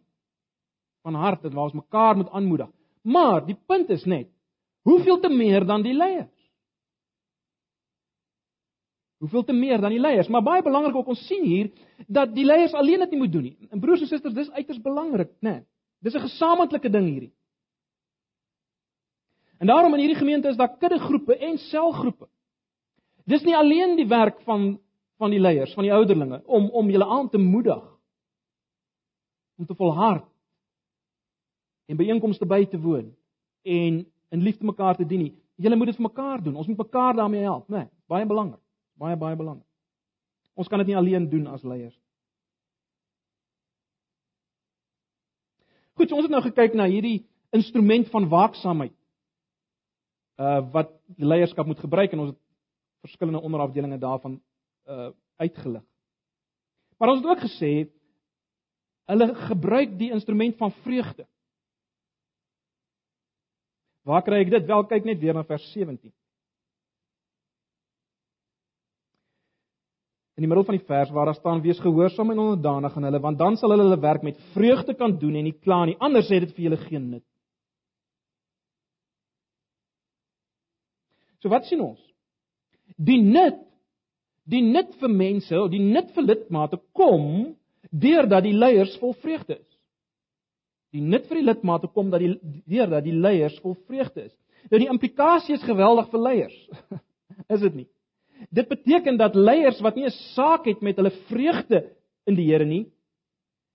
van 1.02 1.14
hart 1.14 1.44
en 1.44 1.54
waar 1.54 1.68
ons 1.68 1.78
mekaar 1.84 2.16
moet 2.16 2.30
aanmoedig. 2.30 2.70
Maar 3.06 3.44
die 3.46 3.56
punt 3.66 3.90
is 3.94 4.04
net, 4.04 4.26
hoeveel 4.82 5.20
te 5.22 5.30
meer 5.30 5.66
dan 5.66 5.84
die 5.86 5.94
leiers? 5.94 6.32
Hoeveel 9.22 9.44
te 9.44 9.54
meer 9.54 9.80
dan 9.80 9.94
die 9.94 10.00
leiers? 10.00 10.28
Maar 10.28 10.42
baie 10.42 10.62
belangrik 10.62 10.96
ook 10.98 11.12
ons 11.14 11.22
sien 11.26 11.44
hier 11.46 11.70
dat 12.06 12.34
die 12.34 12.44
leiers 12.44 12.74
alleen 12.74 13.04
dit 13.04 13.14
nie 13.14 13.20
moet 13.20 13.32
doen 13.32 13.46
nie. 13.46 13.68
En 13.70 13.80
broers 13.80 14.02
en 14.02 14.10
susters, 14.10 14.34
dis 14.34 14.50
uiters 14.50 14.82
belangrik, 14.82 15.30
né? 15.38 15.52
Nee, 15.52 15.62
dis 16.02 16.14
'n 16.14 16.26
gesamentlike 16.26 16.90
ding 16.90 17.06
hierdie. 17.06 17.32
En 19.58 19.66
daarom 19.66 19.94
in 19.94 20.00
hierdie 20.00 20.18
gemeente 20.18 20.48
is 20.48 20.56
daar 20.56 20.76
kuddegroepe 20.76 21.36
en 21.36 21.58
selgroepe. 21.58 22.28
Dis 23.24 23.42
nie 23.42 23.56
alleen 23.56 23.96
die 23.96 24.08
werk 24.08 24.40
van 24.40 24.80
van 25.16 25.30
die 25.30 25.40
leiers, 25.40 25.74
van 25.74 25.82
die 25.82 25.92
ouderlinge 25.92 26.42
om 26.44 26.70
om 26.70 26.90
julle 26.90 27.06
aan 27.06 27.28
te 27.28 27.38
moedig 27.38 27.82
om 29.56 29.66
te 29.66 29.74
volhard 29.74 30.35
en 31.86 31.98
byeenkomste 31.98 32.46
by 32.46 32.64
te 32.70 32.80
woon 32.80 33.12
en 33.62 34.06
in 34.34 34.42
liefde 34.42 34.64
mekaar 34.64 34.96
te 34.96 35.06
dien 35.06 35.22
nie. 35.26 35.34
Julle 35.56 35.76
moet 35.76 35.92
dit 35.92 35.96
vir 35.96 36.08
mekaar 36.08 36.42
doen. 36.42 36.56
Ons 36.56 36.66
moet 36.68 36.82
mekaar 36.84 37.16
daarmee 37.16 37.46
help, 37.46 37.68
né? 37.68 37.86
Nee, 37.86 37.88
baie 38.10 38.26
belangrik. 38.26 38.60
Baie 39.00 39.16
baie 39.16 39.36
belangrik. 39.36 39.66
Ons 40.54 40.68
kan 40.68 40.80
dit 40.82 40.90
nie 40.90 40.96
alleen 40.96 41.28
doen 41.28 41.46
as 41.52 41.64
leiers. 41.64 41.96
Goed, 45.96 46.08
so 46.08 46.18
ons 46.18 46.26
het 46.28 46.32
nou 46.32 46.42
gekyk 46.44 46.76
na 46.76 46.88
hierdie 46.90 47.24
instrument 47.56 48.08
van 48.12 48.28
waaksaamheid. 48.28 48.94
Uh 50.36 50.60
wat 50.72 50.92
leierskap 51.16 51.68
moet 51.68 51.80
gebruik 51.80 52.12
en 52.12 52.26
ons 52.26 52.34
het 52.34 52.40
verskillende 53.06 53.40
onderafdelinge 53.40 53.98
daarvan 53.98 54.40
uh 54.88 55.12
uitgelig. 55.36 55.84
Maar 56.96 57.12
ons 57.12 57.22
het 57.22 57.30
ook 57.30 57.44
gesê 57.44 57.72
hulle 59.06 59.34
gebruik 59.48 59.98
die 59.98 60.10
instrument 60.12 60.56
van 60.56 60.72
vreugde. 60.84 61.26
Waar 64.06 64.22
kry 64.22 64.44
ek 64.44 64.52
dit? 64.52 64.68
Wel 64.68 64.86
kyk 64.86 65.06
net 65.08 65.18
weer 65.18 65.34
na 65.34 65.42
vers 65.46 65.64
17. 65.72 66.12
In 70.36 70.44
die 70.44 70.50
middel 70.50 70.66
van 70.68 70.76
die 70.76 70.84
vers 70.84 71.10
waar 71.16 71.30
daar 71.30 71.38
staan 71.38 71.62
wees 71.64 71.80
gehoorsaam 71.80 72.30
en 72.30 72.42
onderdanig 72.42 72.96
aan 72.96 73.08
hulle 73.08 73.20
want 73.24 73.38
dan 73.40 73.56
sal 73.56 73.72
hulle 73.72 73.86
hulle 73.88 74.00
werk 74.00 74.22
met 74.22 74.38
vreugde 74.52 74.94
kan 74.94 75.16
doen 75.18 75.38
en 75.40 75.48
nie 75.48 75.56
kla 75.56 75.84
nie. 75.88 75.96
Anders 75.98 76.28
het 76.30 76.44
dit 76.44 76.52
vir 76.54 76.68
julle 76.68 76.80
geen 76.84 77.08
nut. 77.16 77.24
So 81.40 81.50
wat 81.50 81.66
sien 81.66 81.82
ons? 81.82 82.02
Die 82.96 83.18
nut 83.22 83.62
die 84.46 84.62
nut 84.62 84.92
vir 85.00 85.10
mense, 85.10 85.64
die 85.72 85.82
nut 85.82 86.12
vir 86.14 86.28
lidmate 86.28 86.78
kom 86.94 87.56
deurdat 87.90 88.44
die 88.46 88.54
leiers 88.54 88.94
vol 89.00 89.16
vreugde 89.18 89.56
is. 89.58 89.75
Die 90.94 91.02
nut 91.02 91.26
vir 91.28 91.40
die 91.40 91.46
lidmate 91.46 91.88
kom 91.92 92.10
dat 92.10 92.22
die 92.22 92.36
deur 92.66 92.90
dat 92.90 93.04
die 93.04 93.14
leiers 93.14 93.58
vol 93.62 93.76
vreugde 93.86 94.28
is. 94.28 94.34
Nou 94.70 94.80
die 94.82 94.90
implikasie 94.90 95.56
is 95.56 95.66
geweldig 95.66 96.10
vir 96.10 96.22
leiers. 96.22 96.56
is 97.54 97.60
dit 97.60 97.74
nie? 97.82 97.88
Dit 98.52 98.68
beteken 98.68 99.16
dat 99.18 99.34
leiers 99.34 99.80
wat 99.80 99.96
nie 99.96 100.06
'n 100.06 100.16
saak 100.34 100.66
het 100.66 100.82
met 100.82 100.96
hulle 100.96 101.12
vreugde 101.30 101.92
in 102.26 102.34
die 102.34 102.46
Here 102.50 102.64
nie, 102.64 102.86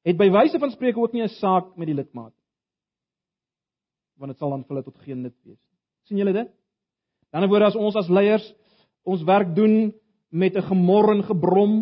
het 0.06 0.18
by 0.18 0.30
wyse 0.30 0.60
van 0.60 0.72
spreek 0.72 0.98
ook 0.98 1.14
nie 1.14 1.24
'n 1.24 1.38
saak 1.40 1.76
met 1.78 1.88
die 1.88 1.96
lidmate. 1.96 2.36
Want 4.18 4.32
dit 4.32 4.40
sal 4.40 4.50
dan 4.50 4.64
vir 4.64 4.76
hulle 4.76 4.84
tot 4.84 4.98
geen 4.98 5.22
nut 5.22 5.36
wees 5.44 5.58
nie. 5.58 5.78
sien 6.08 6.18
julle 6.18 6.34
dit? 6.34 6.50
Dan 7.32 7.50
word 7.50 7.64
as 7.64 7.76
ons 7.76 7.96
as 7.96 8.10
leiers 8.10 8.54
ons 9.04 9.24
werk 9.24 9.56
doen 9.56 9.94
met 10.30 10.56
'n 10.56 10.62
gemor 10.62 11.12
en 11.12 11.24
gebrom, 11.24 11.74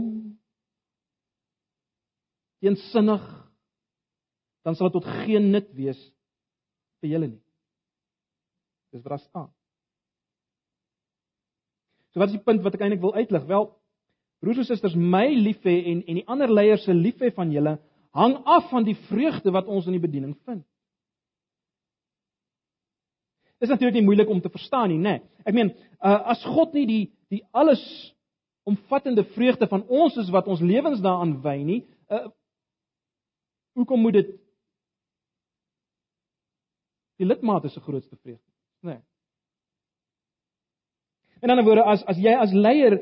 teensinnig 2.61 3.38
dan 4.69 4.77
sal 4.77 4.91
dit 4.91 4.99
tot 5.01 5.11
geen 5.25 5.49
nut 5.49 5.69
wees 5.73 5.99
vir 7.01 7.15
julle 7.15 7.31
nie. 7.31 7.41
Dis 8.93 9.01
wat 9.01 9.15
daar 9.15 9.23
staan. 9.23 9.49
So 12.13 12.21
wat 12.21 12.29
is 12.29 12.37
die 12.37 12.45
punt 12.45 12.61
wat 12.65 12.77
ek 12.77 12.85
eintlik 12.85 13.01
wil 13.01 13.15
uitlig? 13.17 13.45
Wel, 13.49 13.69
broers 14.43 14.61
en 14.61 14.67
susters, 14.69 14.97
my 14.97 15.25
liefhê 15.33 15.79
en 15.91 16.03
en 16.05 16.19
die 16.21 16.27
ander 16.29 16.51
leiers 16.53 16.85
se 16.85 16.93
liefhê 16.93 17.31
van 17.33 17.53
julle 17.53 17.79
hang 18.17 18.35
af 18.49 18.69
van 18.71 18.85
die 18.85 18.97
vreugde 19.09 19.53
wat 19.53 19.69
ons 19.69 19.85
in 19.89 19.97
die 19.97 20.01
bediening 20.01 20.33
vind. 20.49 20.63
Dis 23.59 23.69
natuurlik 23.69 23.99
nie 23.99 24.05
moeilik 24.07 24.29
om 24.31 24.41
te 24.41 24.49
verstaan 24.49 24.89
nie, 24.89 24.97
né? 24.97 25.19
Nee. 25.19 25.43
Ek 25.45 25.53
meen, 25.53 25.73
uh, 25.99 26.19
as 26.33 26.45
God 26.45 26.73
nie 26.77 26.85
die 26.89 27.03
die 27.29 27.43
alles 27.53 27.81
omvattende 28.69 29.23
vreugde 29.35 29.67
van 29.69 29.83
ons 29.85 30.15
is 30.17 30.29
wat 30.33 30.47
ons 30.49 30.61
lewens 30.61 31.01
daaraan 31.05 31.35
wy 31.43 31.57
nie, 31.61 31.81
uh, 32.09 32.29
hoekom 33.77 34.01
moet 34.01 34.17
dit 34.17 34.31
die 37.19 37.27
lidmate 37.27 37.69
se 37.69 37.81
grootste 37.83 38.15
vreugde, 38.15 38.51
nê. 38.81 38.95
Nee. 38.95 39.01
In 41.43 41.51
ander 41.51 41.65
woorde 41.67 41.85
as 41.87 42.03
as 42.07 42.19
jy 42.19 42.33
as 42.35 42.51
leier 42.55 42.97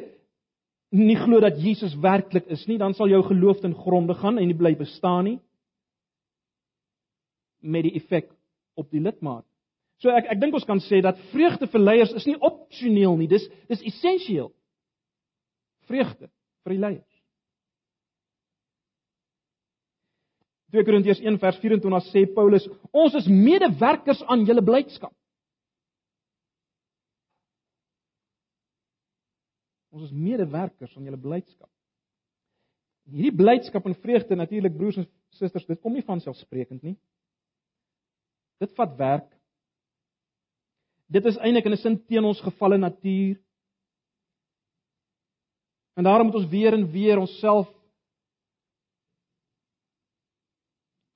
nie 0.94 1.18
glo 1.20 1.40
dat 1.44 1.58
Jesus 1.62 1.96
werklik 2.02 2.48
is 2.54 2.66
nie, 2.70 2.78
dan 2.78 2.94
sal 2.94 3.10
jou 3.10 3.22
geloof 3.28 3.62
ten 3.62 3.76
gronde 3.76 4.16
gaan 4.18 4.38
en 4.38 4.48
nie 4.48 4.58
bly 4.58 4.76
bestaan 4.78 5.26
nie 5.26 5.38
met 7.62 7.84
die 7.84 7.96
effek 7.98 8.30
op 8.78 8.90
die 8.94 9.02
lidmaat. 9.02 9.46
So 10.02 10.14
ek 10.14 10.30
ek 10.32 10.42
dink 10.42 10.54
ons 10.54 10.68
kan 10.70 10.80
sê 10.86 11.02
dat 11.02 11.18
vreugde 11.34 11.68
vir 11.74 11.82
leiers 11.82 12.14
is 12.16 12.28
nie 12.30 12.38
opsioneel 12.38 13.18
nie, 13.18 13.30
dis 13.30 13.48
dis 13.70 13.82
essensieel. 13.90 14.52
Vreugde 15.90 16.30
vir 16.64 16.76
die 16.76 16.82
leiers. 16.84 17.07
2 20.72 20.84
Korintiërs 20.84 21.22
1 21.24 21.40
vers 21.40 21.60
24 21.62 22.10
sê 22.12 22.26
Paulus, 22.36 22.66
ons 22.92 23.14
is 23.16 23.28
medewerkers 23.32 24.20
aan 24.28 24.44
julle 24.48 24.64
blydskap. 24.66 25.14
Ons 29.96 30.10
is 30.10 30.14
medewerkers 30.14 30.92
aan 30.98 31.08
julle 31.08 31.20
blydskap. 31.22 31.70
Hierdie 33.08 33.38
blydskap 33.40 33.86
en 33.88 33.96
vreugde 34.04 34.36
natuurlik 34.36 34.76
broers 34.76 35.00
en 35.00 35.08
susters, 35.38 35.66
dit 35.66 35.80
kom 35.80 35.96
nie 35.96 36.04
van 36.06 36.20
selfsprekend 36.22 36.84
nie. 36.84 36.98
Dit 38.60 38.74
vat 38.76 38.94
werk. 39.00 39.30
Dit 41.08 41.26
is 41.30 41.40
eintlik 41.40 41.66
in 41.66 41.74
'n 41.74 41.78
sin 41.78 41.98
teen 42.06 42.26
ons 42.26 42.42
gefalle 42.42 42.78
natuur. 42.78 43.40
En 45.96 46.04
daarom 46.04 46.28
moet 46.28 46.36
ons 46.36 46.50
weer 46.50 46.74
en 46.74 46.92
weer 46.92 47.18
onsself 47.18 47.72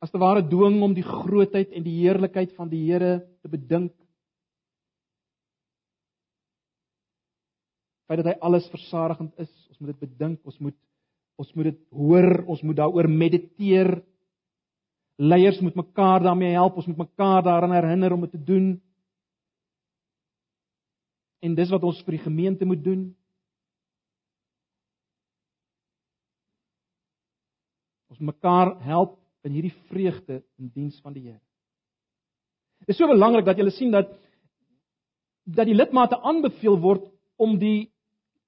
as 0.01 0.09
te 0.09 0.17
ware 0.17 0.41
dwing 0.49 0.79
om 0.81 0.95
die 0.97 1.05
grootheid 1.05 1.73
en 1.77 1.85
die 1.85 1.99
heerlikheid 2.01 2.55
van 2.57 2.69
die 2.71 2.81
Here 2.87 3.19
te 3.43 3.49
bedink. 3.53 3.93
Feit 8.09 8.23
dat 8.23 8.31
hy 8.33 8.39
alles 8.43 8.65
versadigend 8.73 9.37
is, 9.39 9.51
ons 9.69 9.79
moet 9.79 9.93
dit 9.93 10.09
bedink, 10.09 10.41
ons 10.45 10.57
moet 10.59 10.77
ons 11.41 11.53
moet 11.57 11.71
dit 11.71 11.77
hoor, 11.97 12.27
ons 12.53 12.59
moet 12.61 12.77
daaroor 12.77 13.07
mediteer. 13.09 13.95
Leiers 15.21 15.57
moet 15.63 15.77
mekaar 15.79 16.21
daarmee 16.21 16.53
help, 16.53 16.75
ons 16.77 16.89
moet 16.91 16.99
mekaar 17.01 17.41
daaraan 17.47 17.73
herinner 17.73 18.13
om 18.13 18.27
dit 18.27 18.33
te 18.35 18.41
doen. 18.45 18.67
En 21.41 21.55
dis 21.57 21.71
wat 21.73 21.87
ons 21.87 22.03
vir 22.05 22.17
die 22.17 22.21
gemeente 22.21 22.67
moet 22.69 22.83
doen. 22.85 23.07
Ons 28.13 28.21
mekaar 28.21 28.75
help 28.85 29.20
in 29.43 29.55
hierdie 29.55 29.73
vreugde 29.89 30.41
in 30.57 30.71
diens 30.73 30.99
van 31.01 31.13
die 31.13 31.23
Here. 31.23 31.39
Dit 32.81 32.93
is 32.93 32.97
so 32.97 33.07
belangrik 33.07 33.45
dat 33.45 33.57
jy 33.57 33.69
sien 33.69 33.91
dat 33.91 34.09
dat 35.45 35.65
die 35.65 35.75
lidmate 35.75 36.19
aanbeveel 36.21 36.77
word 36.79 37.07
om 37.41 37.57
die 37.59 37.91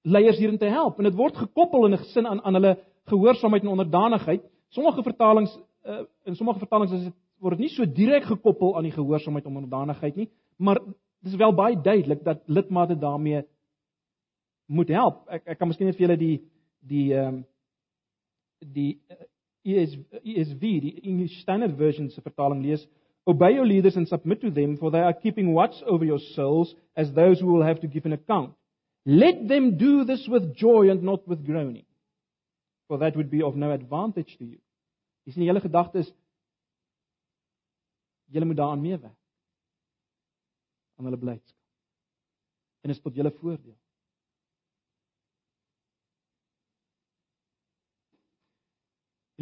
leiers 0.03 0.38
hierin 0.38 0.60
te 0.62 0.69
help 0.69 0.99
en 0.99 1.08
dit 1.10 1.15
word 1.17 1.38
gekoppel 1.38 1.86
in 1.88 1.93
'n 1.93 2.03
gesin 2.03 2.27
aan 2.27 2.41
aan 2.41 2.53
hulle 2.53 2.77
gehoorsaamheid 3.10 3.63
en 3.63 3.69
onderdanigheid. 3.69 4.43
Sommige 4.69 5.03
vertalings 5.03 5.58
uh, 5.86 6.03
in 6.25 6.36
sommige 6.36 6.60
vertalings 6.60 6.91
is 6.91 7.03
dit 7.03 7.13
word 7.39 7.60
nie 7.60 7.69
so 7.69 7.86
direk 7.86 8.23
gekoppel 8.23 8.77
aan 8.77 8.84
die 8.84 8.95
gehoorsaamheid 8.95 9.45
en 9.45 9.56
onderdanigheid 9.56 10.15
nie, 10.15 10.29
maar 10.58 10.79
dit 10.79 11.32
is 11.32 11.36
wel 11.36 11.53
baie 11.53 11.82
duidelik 11.82 12.23
dat 12.23 12.41
lidmate 12.45 12.95
daarmee 12.95 13.43
moet 14.65 14.88
help. 14.88 15.27
Ek 15.27 15.47
ek 15.47 15.60
kan 15.60 15.67
miskien 15.67 15.88
net 15.88 15.97
vir 15.97 16.08
julle 16.08 16.17
die 16.17 16.38
die 16.79 17.13
ehm 17.13 17.27
um, 17.27 17.45
die 18.63 19.01
ESV, 19.65 20.04
ESV 20.23 20.60
die 20.60 20.99
English 21.04 21.39
Standard 21.41 21.78
Version 21.78 22.10
se 22.10 22.21
vertaling 22.21 22.62
lees 22.62 22.88
Obey 23.26 23.54
your 23.54 23.65
leaders 23.65 23.95
and 23.95 24.08
submit 24.08 24.41
to 24.41 24.52
them 24.52 24.78
for 24.78 24.91
they 24.91 24.99
are 24.99 25.13
keeping 25.13 25.54
watch 25.54 25.76
over 25.88 26.04
your 26.04 26.19
souls 26.36 26.76
as 26.95 27.13
those 27.13 27.39
who 27.39 27.47
will 27.47 27.63
have 27.63 27.80
to 27.80 27.88
give 27.88 28.06
an 28.06 28.13
account. 28.13 28.54
Let 29.06 29.47
them 29.47 29.78
do 29.78 30.04
this 30.04 30.28
with 30.28 30.56
joy 30.56 30.89
and 30.89 31.04
not 31.04 31.28
with 31.28 31.45
groaning, 31.45 31.86
for 32.88 32.97
that 32.99 33.15
would 33.15 33.30
be 33.30 33.41
of 33.41 33.56
no 33.56 33.71
advantage 33.71 34.38
to 34.39 34.45
you. 34.45 34.60
Dis 35.26 35.38
nie 35.38 35.47
hele 35.47 35.62
gedagte 35.63 36.04
is 36.04 36.12
julle 38.34 38.45
moet 38.45 38.60
daaraan 38.60 38.82
meewerk 38.82 39.15
aan 40.97 41.08
hulle 41.08 41.19
blydskap. 41.19 41.60
En 42.84 42.91
is 42.91 42.99
tot 42.99 43.15
julle 43.15 43.32
voordeel. 43.39 43.78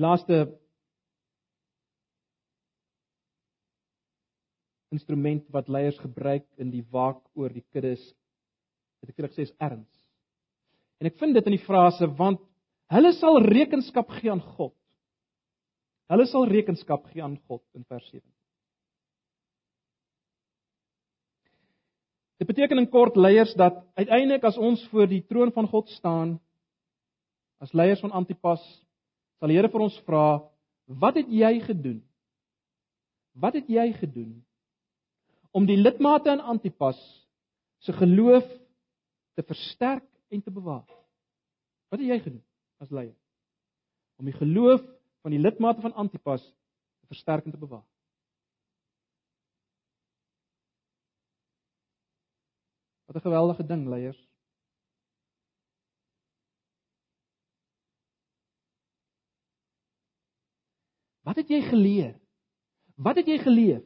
Laaste 0.01 0.43
instrument 4.91 5.45
wat 5.55 5.69
leiers 5.71 5.99
gebruik 6.03 6.45
in 6.59 6.71
die 6.73 6.83
waak 6.91 7.21
oor 7.37 7.53
die 7.53 7.63
kuddes 7.71 8.01
het 9.01 9.09
ek 9.09 9.17
vir 9.17 9.29
gesê 9.31 9.47
is 9.47 9.55
erns. 9.63 9.89
En 11.01 11.09
ek 11.09 11.17
vind 11.17 11.33
dit 11.37 11.47
in 11.49 11.55
die 11.55 11.65
frase 11.65 12.09
want 12.19 12.41
hulle 12.91 13.13
sal 13.17 13.39
rekenskap 13.45 14.11
gee 14.19 14.29
aan 14.33 14.43
God. 14.57 14.75
Hulle 16.11 16.27
sal 16.27 16.45
rekenskap 16.51 17.07
gee 17.13 17.23
aan 17.23 17.39
God 17.47 17.63
in 17.77 17.87
vers 17.87 18.05
7. 18.11 18.21
Dit 22.41 22.49
beteken 22.49 22.81
in 22.81 22.89
kort 22.89 23.17
leiers 23.17 23.53
dat 23.57 23.79
uiteindelik 23.95 24.43
as 24.49 24.57
ons 24.57 24.83
voor 24.91 25.07
die 25.07 25.21
troon 25.29 25.53
van 25.55 25.69
God 25.71 25.89
staan 25.93 26.35
as 27.61 27.73
leiers 27.77 28.01
van 28.01 28.13
Antipas 28.17 28.61
sal 29.41 29.49
die 29.49 29.57
Here 29.57 29.71
vir 29.73 29.81
ons 29.81 29.97
vra 30.05 30.25
wat 31.01 31.17
het 31.17 31.29
jy 31.33 31.55
gedoen? 31.65 32.01
Wat 33.33 33.55
het 33.57 33.69
jy 33.71 33.87
gedoen 33.97 34.35
om 35.51 35.65
die 35.65 35.79
lidmate 35.79 36.29
in 36.31 36.43
Antipas 36.53 36.99
se 37.81 37.93
geloof 37.97 38.45
te 39.33 39.43
versterk 39.43 40.05
en 40.29 40.43
te 40.45 40.53
bewaar. 40.53 40.85
Wat 41.89 41.99
het 41.99 42.07
jy 42.07 42.19
gedoen 42.21 42.43
as 42.79 42.93
leier? 42.93 43.17
Om 44.21 44.29
die 44.29 44.37
geloof 44.37 44.83
van 45.25 45.33
die 45.33 45.41
lidmate 45.41 45.81
van 45.81 45.97
Antipas 45.97 46.43
te 46.45 47.09
versterk 47.09 47.45
en 47.49 47.55
te 47.55 47.59
bewaar. 47.59 47.85
Wat 53.09 53.17
'n 53.17 53.27
geweldige 53.27 53.65
ding 53.65 53.87
leiers. 53.87 54.30
Wat 61.27 61.37
het 61.37 61.49
jy 61.49 61.61
geleer? 61.61 62.15
Wat 62.95 63.15
het 63.15 63.27
jy 63.29 63.37
geleef? 63.41 63.85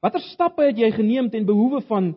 Watter 0.00 0.20
stappe 0.20 0.62
het 0.68 0.78
jy 0.78 0.90
geneem 0.94 1.30
ten 1.30 1.46
behoewe 1.48 1.80
van 1.88 2.12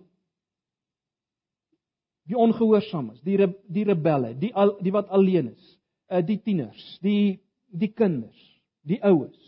die 2.30 2.38
ongehoorsaames, 2.38 3.22
die 3.26 3.38
die 3.74 3.86
rebelle, 3.88 4.36
die 4.38 4.52
al, 4.54 4.76
die 4.84 4.93
wat 4.93 5.10
alleen 5.10 5.54
is, 5.56 5.72
uh 6.13 6.22
die 6.26 6.38
tieners, 6.43 6.84
die 7.02 7.39
die 7.69 7.89
kinders, 7.93 8.41
die 8.86 9.00
oues, 9.06 9.39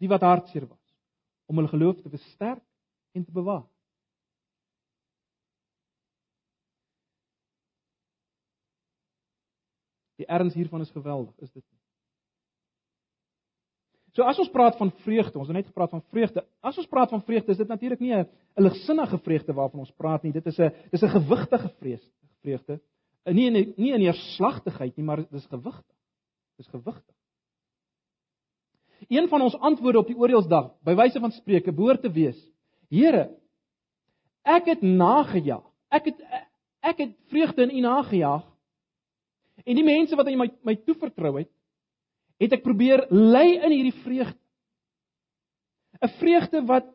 die 0.00 0.10
wat 0.12 0.24
hartseer 0.26 0.66
was 0.68 0.82
om 1.46 1.60
hulle 1.60 1.70
geloof 1.70 2.02
te 2.02 2.12
versterk 2.12 2.64
en 3.16 3.24
te 3.24 3.32
bewaar. 3.32 3.64
Die 10.20 10.28
erns 10.28 10.56
hiervan 10.56 10.80
is 10.84 10.92
geweldig, 10.92 11.32
is 11.44 11.52
dit 11.52 11.62
nie? 11.62 11.75
So 14.16 14.24
as 14.24 14.38
ons 14.40 14.48
praat 14.48 14.78
van 14.80 14.88
vreugde, 15.04 15.36
ons 15.36 15.48
het 15.50 15.58
net 15.58 15.68
gepraat 15.68 15.92
van 15.92 16.00
vreugde. 16.08 16.40
As 16.64 16.78
ons 16.80 16.88
praat 16.88 17.10
van 17.12 17.20
vreugde, 17.26 17.52
is 17.52 17.60
dit 17.60 17.68
natuurlik 17.68 18.00
nie 18.00 18.14
'n 18.14 18.28
ligsinnige 18.56 19.18
vreugde 19.18 19.52
waarvan 19.52 19.80
ons 19.80 19.92
praat 19.92 20.22
nie. 20.22 20.32
Dit 20.32 20.46
is 20.46 20.58
'n 20.58 20.72
dis 20.90 21.02
'n 21.02 21.08
gewigtige 21.08 21.68
vreugde. 22.40 22.80
Nie 23.24 23.46
in 23.46 23.74
nie 23.76 23.92
in 23.92 24.00
neerslagtigheid 24.00 24.96
nie, 24.96 25.04
maar 25.04 25.28
dis 25.30 25.46
gewigtig. 25.46 25.96
Dis 26.56 26.68
gewigtig. 26.68 27.14
Een 29.08 29.28
van 29.28 29.42
ons 29.42 29.58
antwoorde 29.58 29.98
op 29.98 30.06
die 30.06 30.16
oordeelsdag, 30.16 30.72
by 30.82 30.94
wyse 30.94 31.20
van 31.20 31.30
spreuke, 31.30 31.72
behoort 31.72 32.02
te 32.02 32.10
wees: 32.10 32.38
Here, 32.88 33.36
ek 34.42 34.64
het 34.64 34.82
nagejaag. 34.82 35.66
Ek 35.90 36.04
het 36.04 36.20
ek 36.80 36.98
het 36.98 37.16
vreugde 37.28 37.62
in 37.62 37.76
U 37.76 37.80
nagejaag. 37.80 38.44
En 39.64 39.74
die 39.74 39.84
mense 39.84 40.16
wat 40.16 40.26
aan 40.26 40.38
my 40.38 40.50
my 40.62 40.76
toevertrou 40.76 41.38
het, 41.38 41.50
het 42.42 42.52
ek 42.52 42.64
probeer 42.64 43.06
lei 43.10 43.56
in 43.56 43.72
hierdie 43.72 43.96
vreugde. 44.02 44.40
'n 46.02 46.12
Vreugde 46.20 46.60
wat 46.66 46.92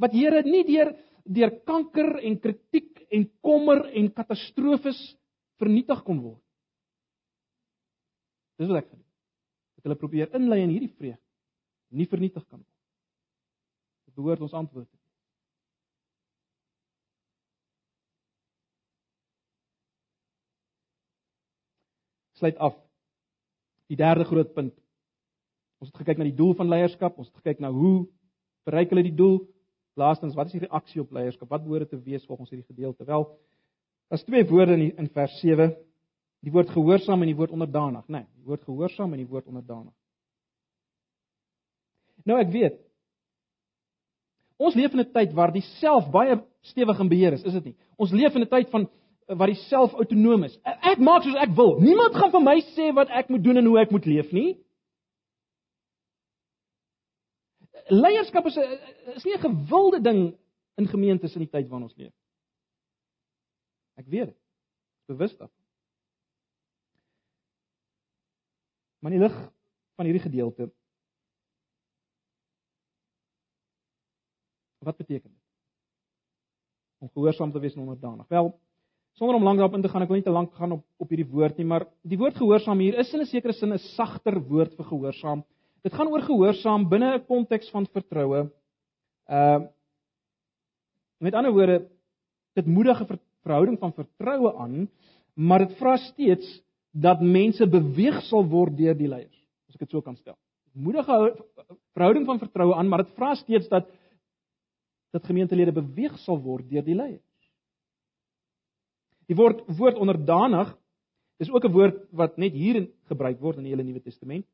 wat 0.00 0.12
Here 0.12 0.42
nie 0.42 0.64
deur 0.64 0.94
deur 1.24 1.50
kanker 1.66 2.18
en 2.24 2.38
kritiek 2.40 3.06
en 3.10 3.26
kommer 3.42 3.84
en 3.94 4.12
katastrofes 4.12 5.00
vernietig 5.60 6.02
kon 6.04 6.20
word. 6.22 6.42
Dis 8.56 8.68
wat 8.68 8.82
ek 8.82 8.88
gedoen. 8.88 9.06
Dat 9.76 9.84
hulle 9.84 10.00
probeer 10.00 10.34
inlei 10.34 10.62
in 10.62 10.72
hierdie 10.72 10.94
vreugde 10.96 11.30
nie 11.90 12.06
vernietig 12.06 12.44
kan 12.46 12.60
word. 12.60 12.76
Dit 14.06 14.14
behoort 14.14 14.40
ons 14.46 14.54
antwoord 14.54 14.88
te 14.88 14.96
wees. 14.96 15.06
Sluit 22.40 22.56
af 22.56 22.78
Die 23.90 23.98
derde 23.98 24.24
groot 24.28 24.52
punt. 24.54 24.74
Ons 25.80 25.90
het 25.90 26.02
gekyk 26.02 26.20
na 26.20 26.28
die 26.28 26.36
doel 26.36 26.54
van 26.58 26.68
leierskap, 26.70 27.16
ons 27.18 27.30
het 27.30 27.40
gekyk 27.42 27.62
na 27.64 27.70
hoe 27.74 28.06
bereik 28.68 28.92
hulle 28.92 29.06
die 29.06 29.16
doel? 29.16 29.40
Laastens, 29.98 30.36
wat 30.38 30.50
is 30.50 30.58
die 30.58 30.66
reaksie 30.66 31.00
op 31.02 31.14
leierskap? 31.16 31.48
Wat 31.50 31.64
behoort 31.64 31.90
te 31.90 31.98
wees 32.04 32.26
volgens 32.28 32.52
hierdie 32.52 32.68
gedeelte? 32.68 33.06
Wel, 33.08 33.24
daar's 34.12 34.26
twee 34.26 34.44
woorde 34.46 34.76
in 34.76 34.92
in 34.96 35.08
vers 35.14 35.38
7. 35.40 35.72
Die 36.44 36.52
woord 36.52 36.70
gehoorsaam 36.72 37.24
en 37.24 37.32
die 37.32 37.36
woord 37.36 37.50
onderdanig, 37.56 38.06
né? 38.06 38.20
Nee, 38.22 38.26
die 38.38 38.46
woord 38.48 38.62
gehoorsaam 38.64 39.12
en 39.12 39.20
die 39.20 39.28
woord 39.28 39.48
onderdanig. 39.50 39.92
Nou 42.24 42.38
ek 42.40 42.52
weet. 42.52 42.78
Ons 44.60 44.76
leef 44.76 44.92
in 44.92 45.00
'n 45.00 45.12
tyd 45.12 45.32
waar 45.32 45.52
die 45.52 45.64
self 45.80 46.10
baie 46.12 46.36
stewig 46.60 47.00
in 47.00 47.08
beheer 47.08 47.32
is, 47.32 47.44
is 47.44 47.52
dit 47.52 47.64
nie? 47.64 47.76
Ons 47.96 48.12
leef 48.12 48.34
in 48.34 48.42
'n 48.42 48.48
tyd 48.48 48.70
van 48.70 48.88
die 49.30 49.60
self 49.68 49.92
autonoom 49.94 50.44
is. 50.44 50.56
Ek 50.64 50.98
maak 50.98 51.22
soos 51.22 51.38
ek 51.38 51.52
wil. 51.58 51.76
Niemand 51.82 52.16
gaan 52.18 52.32
vir 52.34 52.42
my 52.42 52.56
sê 52.72 52.90
wat 52.96 53.12
ek 53.14 53.30
moet 53.30 53.44
doen 53.44 53.60
en 53.60 53.68
hoe 53.70 53.78
ek 53.82 53.92
moet 53.94 54.08
leef 54.10 54.32
nie. 54.34 54.58
Leierskap 57.90 58.46
is 58.46 58.56
'n 58.56 59.14
is 59.16 59.24
nie 59.24 59.34
'n 59.34 59.44
gewilde 59.46 60.00
ding 60.02 60.38
in 60.76 60.86
gemeentes 60.86 61.34
in 61.34 61.42
die 61.42 61.50
tyd 61.50 61.68
waarin 61.68 61.88
ons 61.88 61.96
leef. 61.96 62.14
Ek 63.96 64.06
weet 64.06 64.26
dit. 64.26 64.38
Bewus 65.06 65.36
daarvan. 65.36 65.58
Maar 69.00 69.12
in 69.12 69.18
die 69.18 69.28
lig 69.28 69.36
van 69.96 70.04
hierdie 70.04 70.22
gedeelte 70.22 70.70
Wat 74.80 74.96
beteken 74.96 75.30
dit? 75.30 75.40
Om 76.98 77.10
gehoorsaam 77.12 77.52
te 77.52 77.58
wees 77.58 77.74
en 77.74 77.80
onderdanig. 77.80 78.28
Wel, 78.28 78.60
sonder 79.18 79.36
om 79.36 79.44
lank 79.44 79.58
daarop 79.58 79.76
in 79.76 79.82
te 79.82 79.88
gaan, 79.88 80.02
ek 80.02 80.08
wil 80.08 80.20
nie 80.20 80.26
te 80.26 80.34
lank 80.34 80.54
gaan 80.54 80.72
op 80.72 80.84
op 81.00 81.08
hierdie 81.08 81.28
woord 81.30 81.58
nie, 81.58 81.66
maar 81.66 81.86
die 82.02 82.18
woord 82.20 82.36
gehoorsaam 82.36 82.78
hier 82.78 82.98
is 82.98 83.12
in 83.14 83.20
'n 83.20 83.26
sekere 83.26 83.52
sin 83.52 83.72
'n 83.72 83.78
sagter 83.96 84.40
woord 84.40 84.76
vir 84.76 84.84
gehoorsaam. 84.84 85.44
Dit 85.82 85.92
gaan 85.92 86.08
oor 86.08 86.22
gehoorsaam 86.22 86.88
binne 86.88 87.14
'n 87.16 87.26
konteks 87.26 87.70
van 87.70 87.86
vertroue. 87.86 88.50
Ehm 89.28 89.62
uh, 89.62 89.68
met 91.20 91.34
ander 91.34 91.52
woorde, 91.52 91.88
dit 92.54 92.66
moedig 92.66 93.00
'n 93.00 93.18
verhouding 93.42 93.78
van 93.78 93.92
vertroue 93.92 94.54
aan, 94.56 94.88
maar 95.34 95.58
dit 95.58 95.76
vra 95.76 95.96
steeds 95.96 96.62
dat 96.92 97.20
mense 97.20 97.66
beweeg 97.66 98.22
sal 98.22 98.44
word 98.44 98.76
deur 98.76 98.94
die 98.94 99.08
leiers, 99.08 99.46
as 99.68 99.74
ek 99.74 99.80
dit 99.86 99.90
so 99.90 100.02
kan 100.02 100.16
stel. 100.16 100.36
Moedige 100.72 101.36
verhouding 101.94 102.26
van 102.26 102.38
vertroue 102.38 102.74
aan, 102.74 102.88
maar 102.88 103.04
dit 103.04 103.14
vra 103.14 103.34
steeds 103.34 103.68
dat 103.68 103.88
dat 105.10 105.24
gemeentelede 105.26 105.72
beweeg 105.72 106.18
sal 106.18 106.38
word 106.38 106.68
deur 106.70 106.84
die 106.86 106.94
leiers. 106.94 107.29
Die 109.30 109.38
woord 109.38 109.62
woord 109.78 109.98
onderdanig 110.02 110.72
is 111.38 111.50
ook 111.50 111.64
'n 111.64 111.72
woord 111.72 111.98
wat 112.10 112.36
net 112.36 112.52
hier 112.52 112.90
gebruik 113.06 113.38
word 113.40 113.56
in 113.56 113.64
die 113.64 113.70
hele 113.72 113.86
Nuwe 113.86 114.02
Testament. 114.02 114.46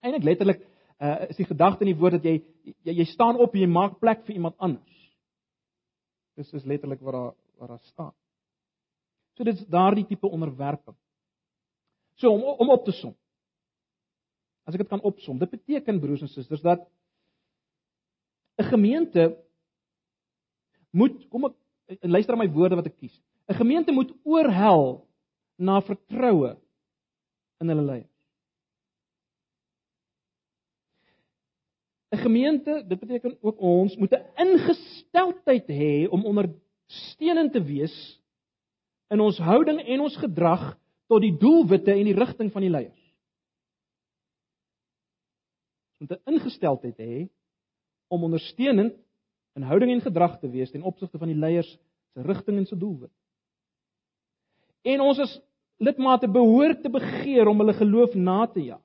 Eintlik 0.00 0.24
letterlik 0.24 0.60
uh, 1.00 1.28
is 1.28 1.36
die 1.36 1.48
gedagte 1.48 1.84
in 1.84 1.92
die 1.92 2.00
woord 2.00 2.20
dat 2.20 2.24
jy, 2.24 2.42
jy 2.84 2.92
jy 3.00 3.04
staan 3.04 3.40
op 3.40 3.54
en 3.54 3.60
jy 3.60 3.70
maak 3.70 3.98
plek 3.98 4.26
vir 4.26 4.34
iemand 4.34 4.58
anders. 4.58 5.00
Dis 6.36 6.52
is 6.52 6.64
letterlik 6.64 7.00
wat 7.00 7.14
daar 7.14 7.34
wat 7.58 7.68
daar 7.68 7.82
staan. 7.88 8.12
So 9.34 9.44
dit 9.44 9.56
is 9.56 9.66
daardie 9.66 10.06
tipe 10.06 10.28
onderwerping. 10.28 10.96
So 12.20 12.30
om 12.30 12.42
om 12.42 12.70
op 12.70 12.84
te 12.84 12.92
som. 12.92 13.16
As 14.64 14.74
ek 14.74 14.84
dit 14.84 14.88
kan 14.88 15.00
opsom, 15.00 15.38
dit 15.38 15.50
beteken 15.50 16.00
broers 16.00 16.22
en 16.22 16.28
susters 16.28 16.62
dat 16.62 16.84
'n 18.58 18.68
gemeente 18.68 19.36
moet 20.90 21.28
kom 21.28 21.44
ek 21.44 21.56
luister 22.02 22.36
na 22.36 22.44
my 22.44 22.52
woorde 22.52 22.76
wat 22.76 22.86
ek 22.86 22.96
kies. 22.96 23.22
'n 23.46 23.54
Gemeente 23.54 23.92
moet 23.92 24.12
oorhel 24.22 25.08
na 25.56 25.80
vertroue 25.82 26.56
in 27.60 27.68
hulle 27.68 27.82
leiers. 27.82 28.14
'n 32.14 32.22
Gemeente, 32.22 32.84
dit 32.88 32.98
beteken 32.98 33.36
ook 33.40 33.58
ons 33.58 33.96
moet 33.96 34.12
'n 34.12 34.26
ingesteldheid 34.36 35.68
hê 35.68 36.08
om 36.08 36.24
ondersteunend 36.24 37.52
te 37.52 37.62
wees 37.62 38.22
in 39.08 39.20
ons 39.20 39.38
houding 39.38 39.80
en 39.80 40.00
ons 40.00 40.16
gedrag 40.16 40.78
tot 41.06 41.20
die 41.20 41.36
doelwitte 41.38 41.92
en 41.92 42.04
die 42.04 42.16
rigting 42.16 42.52
van 42.52 42.62
die 42.62 42.70
leiers. 42.70 43.02
Ons 45.90 45.98
moet 45.98 46.12
'n 46.18 46.30
ingesteldheid 46.32 46.98
hê 46.98 47.28
om 48.08 48.24
ondersteunend 48.24 48.94
in 49.54 49.62
houding 49.62 49.90
en 49.92 50.00
gedrag 50.00 50.38
te 50.38 50.50
wees 50.50 50.70
ten 50.70 50.82
opsigte 50.82 51.18
van 51.18 51.28
die 51.28 51.38
leiers 51.38 51.78
se 52.14 52.22
rigting 52.22 52.58
en 52.58 52.66
se 52.66 52.76
doelwit. 52.76 53.12
En 54.84 55.00
ons 55.00 55.20
as 55.24 55.34
lidmate 55.82 56.28
behoort 56.30 56.82
te 56.82 56.90
begeer 56.92 57.48
om 57.50 57.62
hulle 57.62 57.74
geloof 57.76 58.14
na 58.14 58.44
te 58.46 58.62
jaag. 58.68 58.82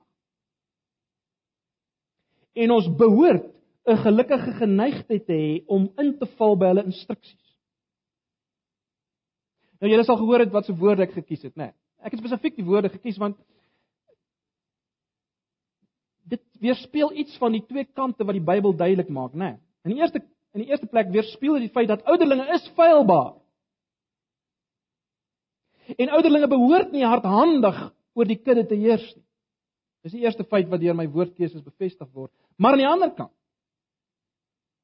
En 2.58 2.72
ons 2.74 2.88
behoort 2.96 3.46
'n 3.86 3.96
gelukkige 3.96 4.52
geneigtheid 4.52 5.26
te 5.26 5.32
hê 5.32 5.62
om 5.66 5.92
in 5.96 6.18
te 6.18 6.26
val 6.36 6.56
by 6.56 6.66
hulle 6.66 6.84
instruksies. 6.84 7.56
Nou 9.80 9.90
julle 9.90 10.04
sal 10.04 10.16
gehoor 10.16 10.38
het 10.38 10.52
wat 10.52 10.64
se 10.64 10.76
woorde 10.76 11.02
ek 11.02 11.12
gekies 11.12 11.42
het, 11.42 11.56
né? 11.56 11.64
Nee, 11.64 11.72
ek 12.02 12.12
het 12.12 12.20
spesifiek 12.20 12.56
die 12.56 12.64
woorde 12.64 12.88
gekies 12.88 13.16
want 13.16 13.36
dit 16.24 16.42
weerspieël 16.60 17.12
iets 17.12 17.38
van 17.38 17.52
die 17.52 17.66
twee 17.66 17.84
kante 17.84 18.24
wat 18.24 18.34
die 18.34 18.44
Bybel 18.44 18.76
duidelik 18.76 19.08
maak, 19.08 19.32
né? 19.32 19.38
Nee. 19.38 19.56
In 19.84 19.90
die 19.90 20.00
eerste 20.00 20.20
In 20.50 20.64
die 20.64 20.70
eerste 20.72 20.88
plek 20.90 21.12
weerspieël 21.14 21.60
dit 21.60 21.68
die 21.68 21.74
feit 21.74 21.88
dat 21.90 22.02
ouderlinge 22.10 22.48
is 22.56 22.66
feilbaar. 22.74 23.36
En 25.96 26.12
ouderlinge 26.16 26.48
behoort 26.50 26.92
nie 26.92 27.04
hardhandig 27.06 27.78
oor 28.14 28.28
die 28.28 28.38
kudde 28.38 28.66
te 28.66 28.78
heers 28.78 29.06
nie. 29.14 29.26
Dis 30.04 30.14
die 30.16 30.24
eerste 30.24 30.46
feit 30.48 30.68
wat 30.70 30.80
deur 30.80 30.96
my 30.96 31.06
woordkeuses 31.12 31.64
bevestig 31.64 32.08
word. 32.16 32.32
Maar 32.56 32.76
aan 32.76 32.84
die 32.84 32.88
ander 32.88 33.14
kant 33.14 33.36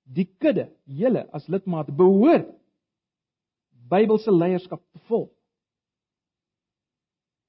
die 0.06 0.28
kudde, 0.38 0.68
julle 0.86 1.24
as 1.34 1.48
lidmate 1.50 1.90
behoort 1.90 2.52
Bybelse 3.86 4.32
leierskap 4.34 4.80
te 4.82 5.00
volg. 5.06 5.30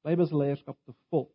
Bybelse 0.05 0.37
leierskap 0.37 0.77
te 0.85 0.93
volg. 1.09 1.31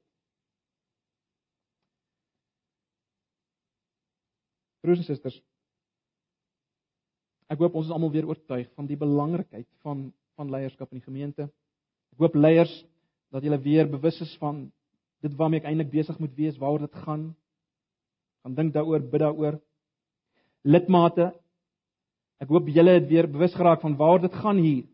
Broers 4.82 5.02
en 5.02 5.06
susters, 5.06 5.40
Ek 7.52 7.60
hoop 7.60 7.74
ons 7.76 7.90
is 7.90 7.92
almal 7.92 8.12
weer 8.14 8.28
oortuig 8.30 8.70
van 8.78 8.86
die 8.88 8.96
belangrikheid 8.96 9.68
van 9.84 10.10
van 10.40 10.48
leierskap 10.48 10.88
in 10.94 11.02
die 11.02 11.04
gemeente. 11.04 11.44
Ek 12.12 12.22
hoop 12.24 12.36
leiers 12.36 12.72
dat 13.32 13.44
julle 13.44 13.58
weer 13.64 13.88
bewus 13.88 14.20
is 14.20 14.32
van 14.40 14.66
dit 15.22 15.34
waarmee 15.38 15.62
ek 15.62 15.68
eintlik 15.70 15.92
besig 15.92 16.18
moet 16.18 16.32
wees, 16.36 16.58
waaroor 16.58 16.84
dit 16.84 17.02
gaan. 17.04 17.28
Gaan 18.42 18.56
dink 18.58 18.72
daaroor, 18.74 19.04
bid 19.06 19.22
daaroor. 19.22 19.58
Lidmate, 20.66 21.30
ek 22.42 22.50
hoop 22.50 22.68
julle 22.74 22.96
het 22.98 23.06
weer 23.08 23.28
bewus 23.30 23.54
geraak 23.54 23.80
van 23.84 23.96
waaroor 23.96 24.26
dit 24.26 24.40
gaan 24.42 24.58
hier. 24.58 24.84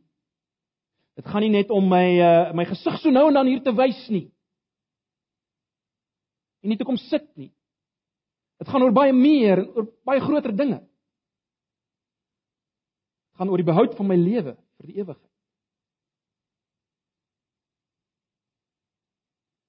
Dit 1.19 1.27
gaan 1.27 1.43
nie 1.43 1.55
net 1.57 1.73
om 1.75 1.89
my 1.91 2.05
uh, 2.23 2.51
my 2.55 2.69
gesig 2.69 3.01
so 3.03 3.11
nou 3.11 3.27
en 3.31 3.41
dan 3.41 3.49
hier 3.51 3.63
te 3.65 3.75
wys 3.75 4.05
nie. 4.13 4.29
En 6.63 6.71
nie 6.71 6.79
te 6.79 6.87
kom 6.87 6.99
sit 7.09 7.27
nie. 7.35 7.51
Dit 8.61 8.71
gaan 8.71 8.85
oor 8.85 8.95
baie 8.95 9.15
meer, 9.17 9.65
oor 9.75 9.89
baie 10.07 10.23
groter 10.23 10.55
dinge 10.55 10.83
gaan 13.39 13.51
oor 13.53 13.63
die 13.63 13.71
behoud 13.71 13.95
van 13.95 14.09
my 14.11 14.19
lewe 14.19 14.57
vir 14.57 14.91
die 14.91 14.99
ewigheid. 14.99 15.28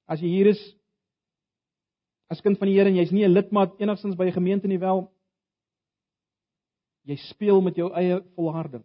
As 0.10 0.22
jy 0.24 0.32
hier 0.34 0.50
is 0.50 0.62
as 2.30 2.42
kind 2.42 2.58
van 2.58 2.70
die 2.70 2.76
Here 2.78 2.90
en 2.90 2.98
jy's 2.98 3.14
nie 3.14 3.26
'n 3.26 3.34
lidmaat 3.34 3.80
enigstens 3.82 4.18
by 4.18 4.26
'n 4.26 4.38
gemeente 4.38 4.68
nie 4.68 4.80
wel 4.80 5.10
jy 7.10 7.16
speel 7.16 7.62
met 7.62 7.76
jou 7.76 7.90
eie 7.94 8.22
volharding. 8.36 8.84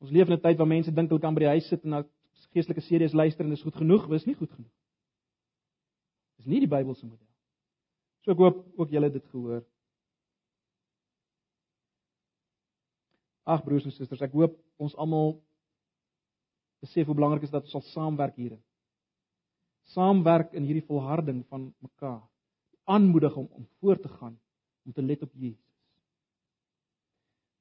Ons 0.00 0.10
leef 0.10 0.28
in 0.28 0.36
'n 0.36 0.40
tyd 0.40 0.58
waar 0.58 0.66
mense 0.66 0.92
dink 0.92 1.08
hulle 1.08 1.20
kan 1.20 1.34
by 1.34 1.40
die 1.40 1.54
huis 1.54 1.68
sit 1.68 1.84
en 1.84 1.90
na 1.90 2.04
geestelike 2.52 2.80
series 2.80 3.12
luister 3.12 3.44
en 3.44 3.50
dit 3.50 3.58
is 3.58 3.64
goed 3.64 3.76
genoeg, 3.76 4.08
dis 4.08 4.26
nie 4.26 4.34
goed 4.34 4.50
genoeg. 4.50 4.72
Dis 6.36 6.46
nie 6.46 6.60
die 6.60 6.68
Bybelse 6.68 7.06
model. 7.06 7.26
So 8.24 8.32
ek 8.32 8.38
hoop 8.38 8.64
ook 8.78 8.90
julle 8.90 9.04
het 9.04 9.12
dit 9.12 9.26
gehoor. 9.32 9.64
Ag 13.44 13.64
broers 13.64 13.84
en 13.84 13.92
susters, 13.92 14.22
ek 14.22 14.32
hoop 14.32 14.56
ons 14.78 14.96
almal 14.96 15.40
besef 16.80 17.06
hoe 17.06 17.16
belangrik 17.16 17.46
is 17.46 17.52
dat 17.52 17.66
ons 17.66 17.72
sal 17.76 17.84
saamwerk 17.92 18.36
hierin. 18.40 18.62
Saamwerk 19.94 20.54
in 20.56 20.66
hierdie 20.68 20.86
volharding 20.86 21.42
van 21.48 21.70
mekaar. 21.78 22.22
Aanmoedig 22.84 23.36
om 23.36 23.48
om 23.52 23.66
voort 23.80 24.02
te 24.02 24.08
gaan 24.08 24.38
om 24.86 24.92
te 24.92 25.02
let 25.02 25.22
op 25.22 25.32
Jesus. 25.34 25.66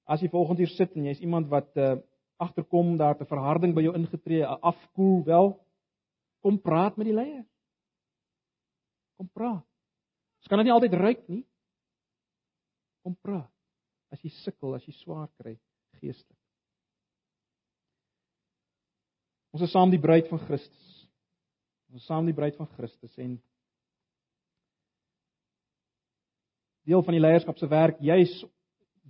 As 0.09 0.22
jy 0.24 0.30
volgende 0.32 0.63
hier 0.63 0.74
sit 0.74 0.95
en 0.97 1.09
jy's 1.09 1.22
iemand 1.22 1.51
wat 1.51 1.76
uh 1.78 1.97
agterkom 2.39 2.93
daar 2.97 3.17
te 3.20 3.26
verharding 3.28 3.74
by 3.76 3.82
jou 3.84 3.91
ingetree, 3.99 4.45
afkoel 4.47 5.26
wel, 5.28 5.49
kom 6.39 6.55
praat 6.63 6.95
met 6.95 7.09
die 7.09 7.15
leier. 7.15 7.43
Kom 9.20 9.28
praat. 9.36 9.65
Ons 10.39 10.47
kan 10.47 10.61
dit 10.61 10.70
nie 10.70 10.72
altyd 10.72 10.95
ruik 10.95 11.26
nie. 11.28 11.41
Kom 13.03 13.17
praat. 13.20 13.51
As 14.15 14.24
jy 14.24 14.32
sukkel, 14.39 14.78
as 14.78 14.88
jy 14.88 14.95
swaar 15.01 15.28
kry, 15.36 15.57
geestelik. 15.99 16.39
Ons 19.56 19.66
is 19.66 19.72
saam 19.74 19.89
die 19.89 20.02
bruid 20.02 20.28
van 20.30 20.41
Christus. 20.45 20.88
Ons 21.89 22.04
is 22.04 22.10
saam 22.10 22.28
die 22.30 22.36
bruid 22.38 22.58
van 22.60 22.70
Christus 22.76 23.16
en 23.18 23.39
deel 26.89 27.04
van 27.06 27.16
die 27.18 27.22
leierskap 27.22 27.58
se 27.58 27.70
werk 27.70 28.00
juis 28.02 28.32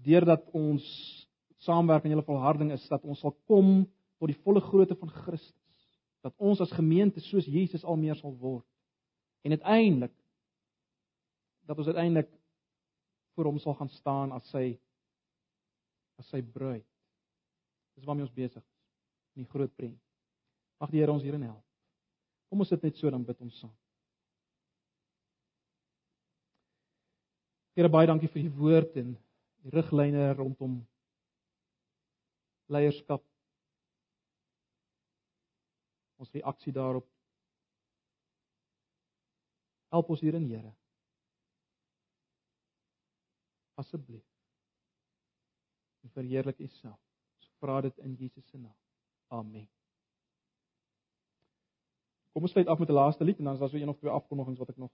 deurdat 0.04 0.46
ons 0.56 0.84
saamwerk 1.64 2.06
in 2.08 2.16
julle 2.16 2.28
volharding 2.28 2.72
is 2.76 2.86
dat 2.92 3.04
ons 3.04 3.20
sal 3.24 3.36
kom 3.52 3.84
tot 4.20 4.32
die 4.32 4.40
volle 4.44 4.64
grootte 4.64 4.96
van 5.00 5.12
Christus. 5.24 5.56
Dat 6.24 6.36
ons 6.44 6.60
as 6.64 6.76
gemeente 6.76 7.24
soos 7.24 7.48
Jesus 7.48 7.84
al 7.84 8.00
meer 8.00 8.18
sal 8.20 8.36
word. 8.40 8.68
En 9.44 9.56
uiteindelik 9.56 10.16
dat 11.68 11.80
ons 11.80 11.88
uiteindelik 11.92 12.32
voor 13.36 13.52
hom 13.52 13.60
sal 13.60 13.76
gaan 13.80 13.92
staan 14.00 14.36
as 14.36 14.48
sy 14.52 14.74
as 16.20 16.28
sy 16.32 16.42
bruid. 16.44 16.88
Dis 17.96 18.08
waarmee 18.08 18.28
ons 18.28 18.36
besig 18.36 18.64
is 18.64 18.78
in 19.36 19.46
die 19.46 19.52
groot 19.52 19.72
prent. 19.76 20.00
Mag 20.80 20.92
die 20.92 21.02
Here 21.02 21.12
ons 21.12 21.24
hierin 21.24 21.44
help. 21.44 21.64
Kom 22.50 22.64
ons 22.64 22.72
sit 22.72 22.84
net 22.84 22.98
so 22.98 23.12
dan 23.12 23.26
bid 23.26 23.42
ons 23.44 23.60
saam. 23.62 23.74
Here 27.78 27.92
baie 27.92 28.08
dankie 28.10 28.32
vir 28.32 28.48
u 28.48 28.54
woord 28.58 28.98
en 29.00 29.14
die 29.14 29.74
riglyne 29.76 30.32
rondom 30.36 30.80
leierskap. 32.74 33.24
Ons 36.20 36.34
reaksie 36.36 36.74
daarop. 36.76 37.08
Help 39.90 40.12
ons 40.14 40.22
hierin, 40.22 40.46
Here. 40.50 40.74
Asseblief. 43.80 44.26
Verheerlik 46.14 46.60
U 46.60 46.68
self. 46.82 47.00
Ons 47.40 47.52
vra 47.64 47.82
dit 47.86 48.06
in 48.06 48.16
Jesus 48.20 48.48
se 48.50 48.58
naam. 48.58 48.76
Amen. 49.30 49.79
Kom 52.34 52.42
ons 52.46 52.52
sluit 52.52 52.68
af 52.68 52.80
met 52.80 52.90
'n 52.90 52.94
laaste 52.94 53.24
lied 53.24 53.38
en 53.38 53.44
dan 53.44 53.54
is 53.54 53.60
daar 53.60 53.70
so 53.70 53.78
een 53.78 53.90
of 53.90 53.98
twee 53.98 54.12
afkondigings 54.12 54.60
wat 54.60 54.70
ek 54.70 54.78
nog 54.78 54.92